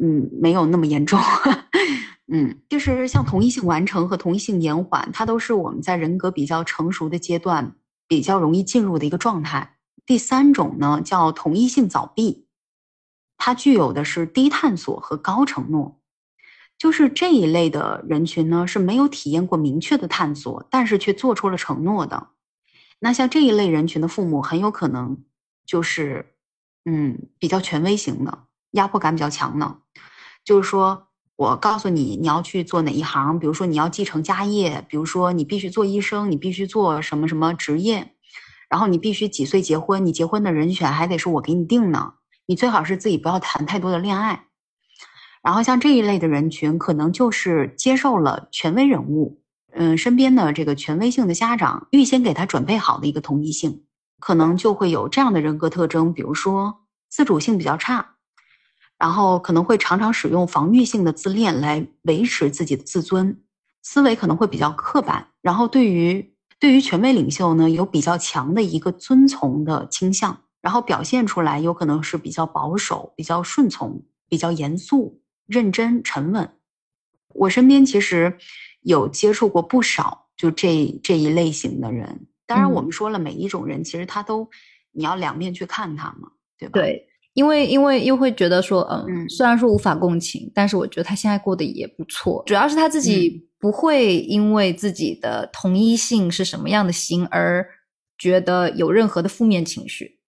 [0.00, 1.20] 嗯，没有那么严重。
[2.30, 7.74] 嗯，就是像同一性完成和同一性延缓，它都是我们在人格比较成熟的阶段
[8.06, 9.76] 比较容易进入的一个状态。
[10.04, 12.46] 第三种呢，叫同一性早闭，
[13.38, 16.00] 它具有的是低探索和高承诺。
[16.76, 22.28] 就是这一类的人群呢，是没有体验过明确的探索，但是却做出了承诺的。
[23.00, 25.24] 那像这一类人群的父母，很有可能
[25.66, 26.34] 就是，
[26.84, 29.78] 嗯，比较权威型的，压迫感比较强的。
[30.44, 31.07] 就是说
[31.38, 38.14] 我告诉你你要去做哪一行，比如说你要继承家业，比如说你必须做医生，你必须做什么什么职业，
[38.68, 42.14] 然后你必须几岁结婚，你结婚的人选还得是我给你定呢，
[42.46, 44.46] 你最好是自己不要谈太多的恋爱。
[45.40, 49.40] 然后像这一类的人群，可能就是接受了权威人物，
[49.72, 53.84] 嗯，身边的这个权威性的家长预先给他准备好的一个同一性，
[54.18, 58.16] 可能就会有这样的人格特征，比如说自主性比较差，
[58.98, 63.40] 然后可能会常常使用防御性的自恋来维持自己的自尊，
[63.82, 75.22] 思维可能会比较刻板，然后对于对于权威领袖呢，有比较强的一个遵从的倾向，然后表现出来有可能是比较保守、比较顺从、比较严肃。
[75.46, 76.46] 认真沉稳，
[77.28, 78.36] 我身边其实
[78.82, 82.26] 有接触过不少就这这一类型的人。
[82.44, 84.50] 当然，我们说了每一种人，其实他都
[84.92, 86.72] 你要两面去看他嘛，对吧？
[86.78, 87.07] 对，
[87.38, 92.42] 因为因为又会觉得说，嗯，虽然说无法共情，但是我觉得他现在过得也不错。
[92.46, 97.64] 主要是他自己不会因为自己的同一性是什么样的型而
[98.18, 100.18] 觉得有任何的负面情绪。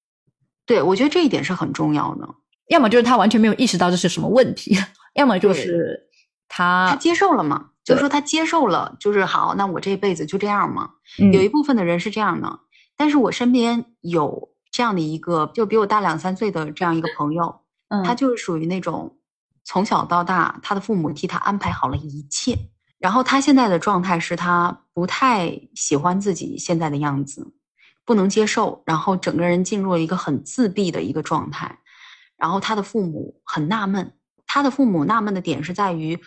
[0.65, 2.29] 对，我觉得这一点是很重要的。
[2.69, 4.77] 要么就是他完全没有意识到这是什么问题。
[5.15, 6.01] 要么就是
[6.49, 10.91] 他他接受了嘛，就是说他接受了，就是好，那我这辈子就这样嘛。
[11.33, 12.61] 有一部分的人是这样的，
[12.97, 17.61] 但是我身边有这样的一个，就比我大两三岁的这样一个 朋友，
[18.05, 19.18] 他就是属于那种
[19.64, 22.57] 从小到大，他的父母替他安排好了一切，
[22.99, 27.53] 然后他现在的状态是他不太喜欢自己现在的样子，
[28.05, 31.79] 不能接受，然后整个人进入了一个很自闭的一个状态，
[32.37, 34.12] 然后他的父母很纳闷。
[34.53, 36.18] 他的父母纳闷的点是在于，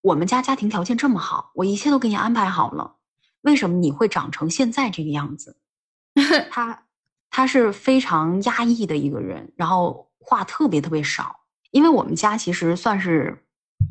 [0.00, 2.96] 我们家家庭条件这么好，我一切都给你安排好了，
[3.42, 5.58] 为什么你会长成现在这个样子？
[6.50, 6.85] 他
[7.36, 11.36] 他是非常压抑的一个人，然后话特别特别少。
[11.70, 13.44] 因为我们家其实算是，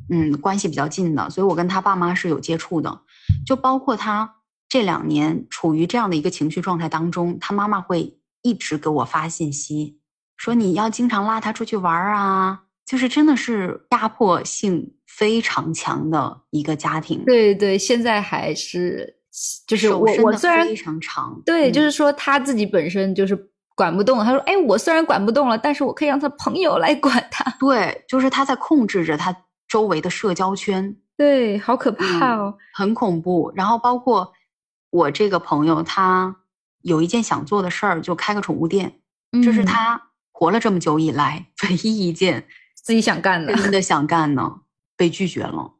[0.10, 3.02] 嗯，关系比较近的，所以我跟他爸妈是有接触的。
[3.46, 4.38] 就包括他
[4.68, 10.00] 这两年处于这样的一个情绪状态当中，他妈妈会一直给我发信息，
[10.38, 12.64] 说你要经常拉他出去玩啊。
[12.84, 17.24] 就是真的是压迫性非常强的一个家庭。
[17.26, 19.18] 对对，现在还是
[19.68, 23.38] 就是我我虽然非常长，对，就是说他自己本身就是
[23.76, 24.24] 管不动。
[24.24, 29.36] 他说：“哎，我虽然管不动了，但是我可以让他朋友来管他。”对，就是他在控制着他
[29.68, 30.96] 周围的社交圈。
[31.18, 33.52] 对，好可怕哦，很恐怖。
[33.56, 34.32] 然后包括
[34.90, 36.36] 我这个朋友，他
[36.82, 39.00] 有一件想做的事儿，就开个宠物店。
[39.44, 42.46] 这是他活了这么久以来 唯一一件。
[42.76, 44.62] 自己想干的，真的想干呢，
[44.96, 45.72] 被拒绝了，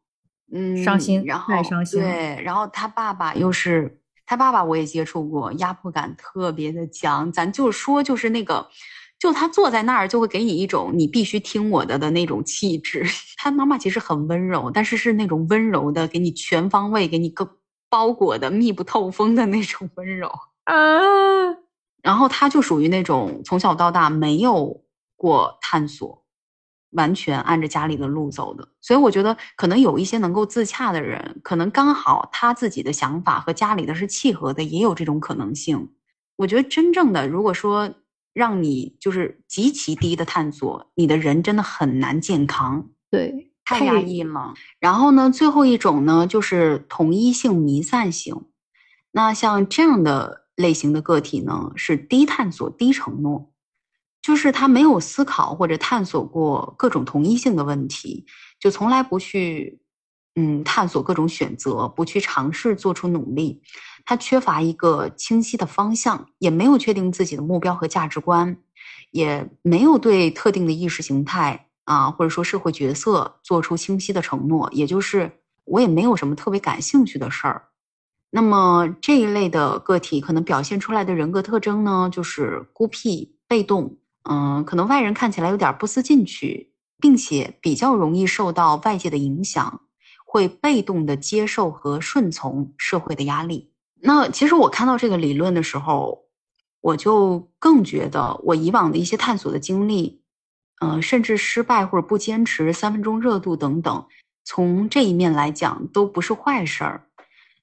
[0.56, 2.00] 嗯，伤心，然后伤心。
[2.00, 7.30] 对，然后他爸爸又是他爸爸，我也接触过，压迫感特别的强。
[7.32, 8.68] 咱就说，就是那个，
[9.20, 13.06] 就他坐在那儿，就会给你一种你必须听我的的那种气质。
[13.38, 17.58] 他妈妈其实很温柔，但是是那种温柔的，给你全方位给你个
[17.90, 20.28] 包裹的密不透风的那种温柔
[20.66, 20.76] 啊。
[22.02, 24.84] 然后他就属于那种从小到大没有
[25.16, 26.25] 过探索。
[26.96, 35.90] 完全按着家里的路走的，所以我觉得可能有一些能够自洽的人，可能刚好他自己的想法和家里的是契合的，也有这种可能性。
[36.38, 37.94] 我觉得真正的，如果说
[38.34, 44.54] 让你就是极其低的探索，你的人真的很难健康，对，太压抑了。
[44.80, 48.36] 然后呢，最后一种呢，就是统一性弥散型。
[49.12, 53.52] 那像这样的类型的个体呢，是低探索、低承诺。
[54.26, 58.26] 就是他没有思考或者探索过各种同一性的问题，
[58.60, 59.80] 就从来不去，
[60.34, 63.62] 嗯，探索各种选择，不去尝试做出努力。
[64.04, 68.58] 他缺乏一个清晰的方向，也没有确定自己的目标和价值观，
[69.12, 74.68] 也没有对特定的意识形态啊，或者说社会角色做出清晰的承诺。
[74.72, 75.32] 也就是
[75.66, 77.68] 我也没有什么特别感兴趣的事儿。
[78.32, 83.96] 那么这一类的个体可能表现出来的人格特征呢，就是孤僻、被动。
[84.30, 89.82] 嗯，可能外人看起来有点不思进取，并且比较容易受到外界的影响，
[90.26, 93.72] 会被动的接受和顺从社会的压力。
[94.02, 96.26] 那其实我看到这个理论的时候，
[96.82, 100.22] 我就更觉得我以往的一些探索的经历，
[100.80, 104.06] 呃，甚至失败或者不坚持三分钟热度等等，
[104.44, 107.08] 从这一面来讲都不是坏事儿。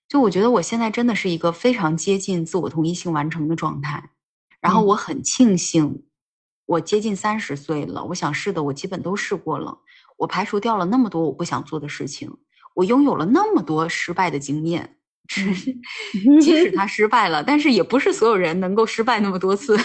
[0.08, 4.10] 就我觉得我现在真的是一个非常接近自我同一性完成的状态，
[4.60, 6.02] 然后我很庆幸，
[6.72, 9.78] 我接近三十岁了，我想试的我基本都试过了，
[10.16, 12.30] 我排除掉了那么多我不想做的事情，
[12.74, 14.96] 我拥有了那么多失败的经验。
[16.40, 19.78] 即使他失败了，但是也不是所有人能够失败那么多次。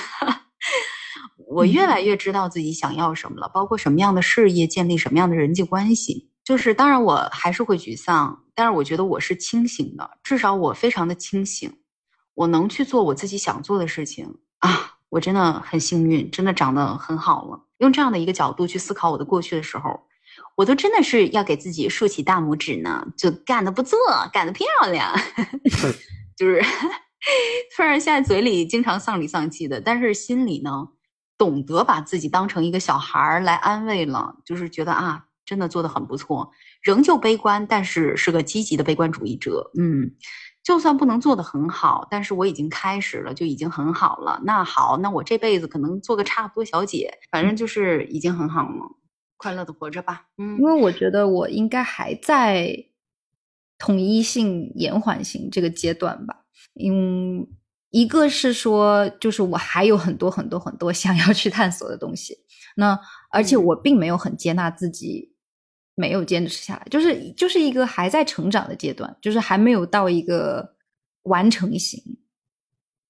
[1.50, 6.30] 我越来越知道自己想要什么了，包括什么样的事业，建立什么样的人际关系。
[6.44, 11.72] 就是当然我还是会沮丧，但是我觉得我是清醒的，至少我非常的清醒，
[12.34, 14.94] 我能去做我自己想做的事情啊！
[15.10, 17.66] 我真的很幸运，真的长得很好了。
[17.78, 20.02] 用这样的一个角度去思考我的过去的时候。
[20.56, 23.98] 我都真的是要给自己竖起大拇指呢，就干得不错，
[24.34, 25.14] 干得漂亮，
[26.36, 26.64] 就是
[27.76, 30.90] 虽然现在嘴里经常丧里丧气的，但是心里呢，
[31.38, 36.52] 懂得把自己当成一个小孩儿来安慰了，就是觉得啊，真的做的很不错，
[36.82, 39.72] 仍旧悲观，但是是个积极的悲观主义者。
[39.78, 40.12] 嗯，
[40.68, 44.38] 就算不能做得很好，但是我已经开始了，就已经很好了。
[44.44, 48.98] 那好，那我这辈子可能做个差不多小姐，反正就是已经很好了。
[49.38, 52.76] 快乐的活着吧，嗯，因为我觉得我应该还在
[53.78, 56.44] 统一性、延缓性这个阶段吧。
[56.84, 57.48] 嗯，
[57.92, 62.36] 一个是说，就是我还有很多很多很多 想要去探索的东西。
[62.76, 63.00] 那
[63.32, 65.34] 而且我并没有很接纳自己
[66.00, 70.76] 没有坚持下来，就是就是一个还在成长的阶段，就是还没有到一个
[71.24, 72.00] 完成型。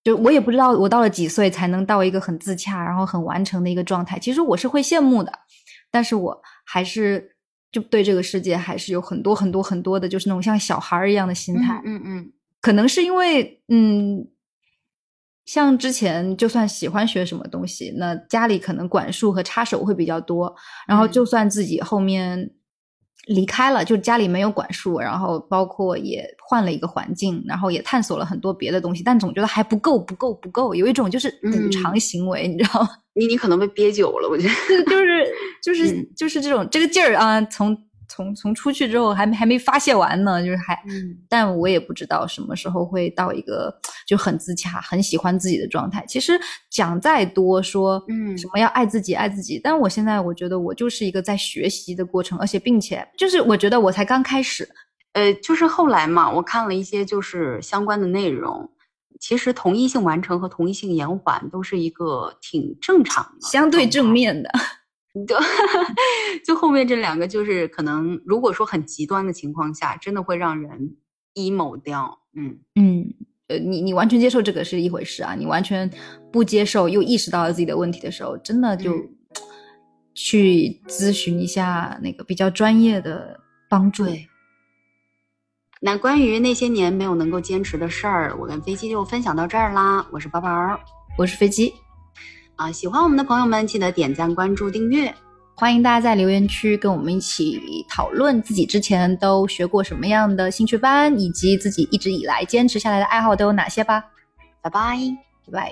[0.06, 4.18] 就我也不知道我到了几岁才能到一个很自洽，然后很完成的一个状态。
[4.18, 5.30] 其实我是会羡慕的。
[5.92, 7.36] 但是我还是
[7.74, 11.82] 就对这个世界还是有很多很多很多的，就是那种像小孩儿一样的心态。
[11.84, 12.32] 嗯嗯，
[12.62, 14.26] 可能是因为嗯，
[15.44, 20.56] 像之前就算喜欢学什么东西，那家里可能管束和插手会比较多。
[20.88, 22.50] 然后就算自己后面。
[23.28, 32.90] 离开了，就家里没有管束，然后包括也换了一个环境，然后也探索了很多别的东西，但总觉得还不够，不够，不够，有一种就是补偿行为，你知道吗？
[33.14, 34.54] 你你可能被憋久了，我觉得，
[34.86, 35.28] 就是
[35.64, 37.78] 就是 就是这种这个劲儿啊，从。
[38.08, 40.82] 从从出去之后还没还没发泄完呢，就是还，
[41.28, 43.74] 但我也不知道什么时候会到一个
[44.08, 46.06] 就很自洽、很喜欢自己的状态。
[46.08, 46.40] 其实
[46.70, 54.68] 讲再多说，嗯，什么要爱自己、爱自己，但我现在我觉得我就是一个在学习的过程，而且并且就是我觉得我才刚开始，
[55.14, 58.70] 呃，就是后来嘛，我看了一些就是相关的内容，
[59.20, 64.50] 其实同一性完成和同一性延缓都是一个挺正常的、相对正面的。
[65.26, 65.36] 就
[66.46, 70.96] 就后面这两个，就是可能如果说很极端的情况下，真的会让人
[71.36, 72.20] emo 掉。
[72.36, 73.14] 嗯嗯，
[73.48, 75.90] 呃，你你完全接受这个是一回事啊，你完全
[76.32, 78.94] 不接受又意识到了自己的问题的时候，真的就
[80.14, 83.40] 去咨询一下那个比较专业的
[83.70, 84.06] 帮助。
[85.80, 90.08] 那关于那些年没有能够坚持的事儿，我跟飞机就分享到这儿啦。
[90.12, 90.80] 我是宝宝，
[91.18, 91.72] 我是飞机。
[92.58, 95.14] 啊，喜欢我们的朋友们，记得点赞、关注、订阅。
[95.54, 104.04] 欢迎大家在留言区跟我们一起讨论自己之前都学过什么样的兴趣班，以及自己一直以来坚持下来的爱好都有哪些吧。
[104.62, 104.98] 拜拜，
[105.52, 105.72] 拜拜。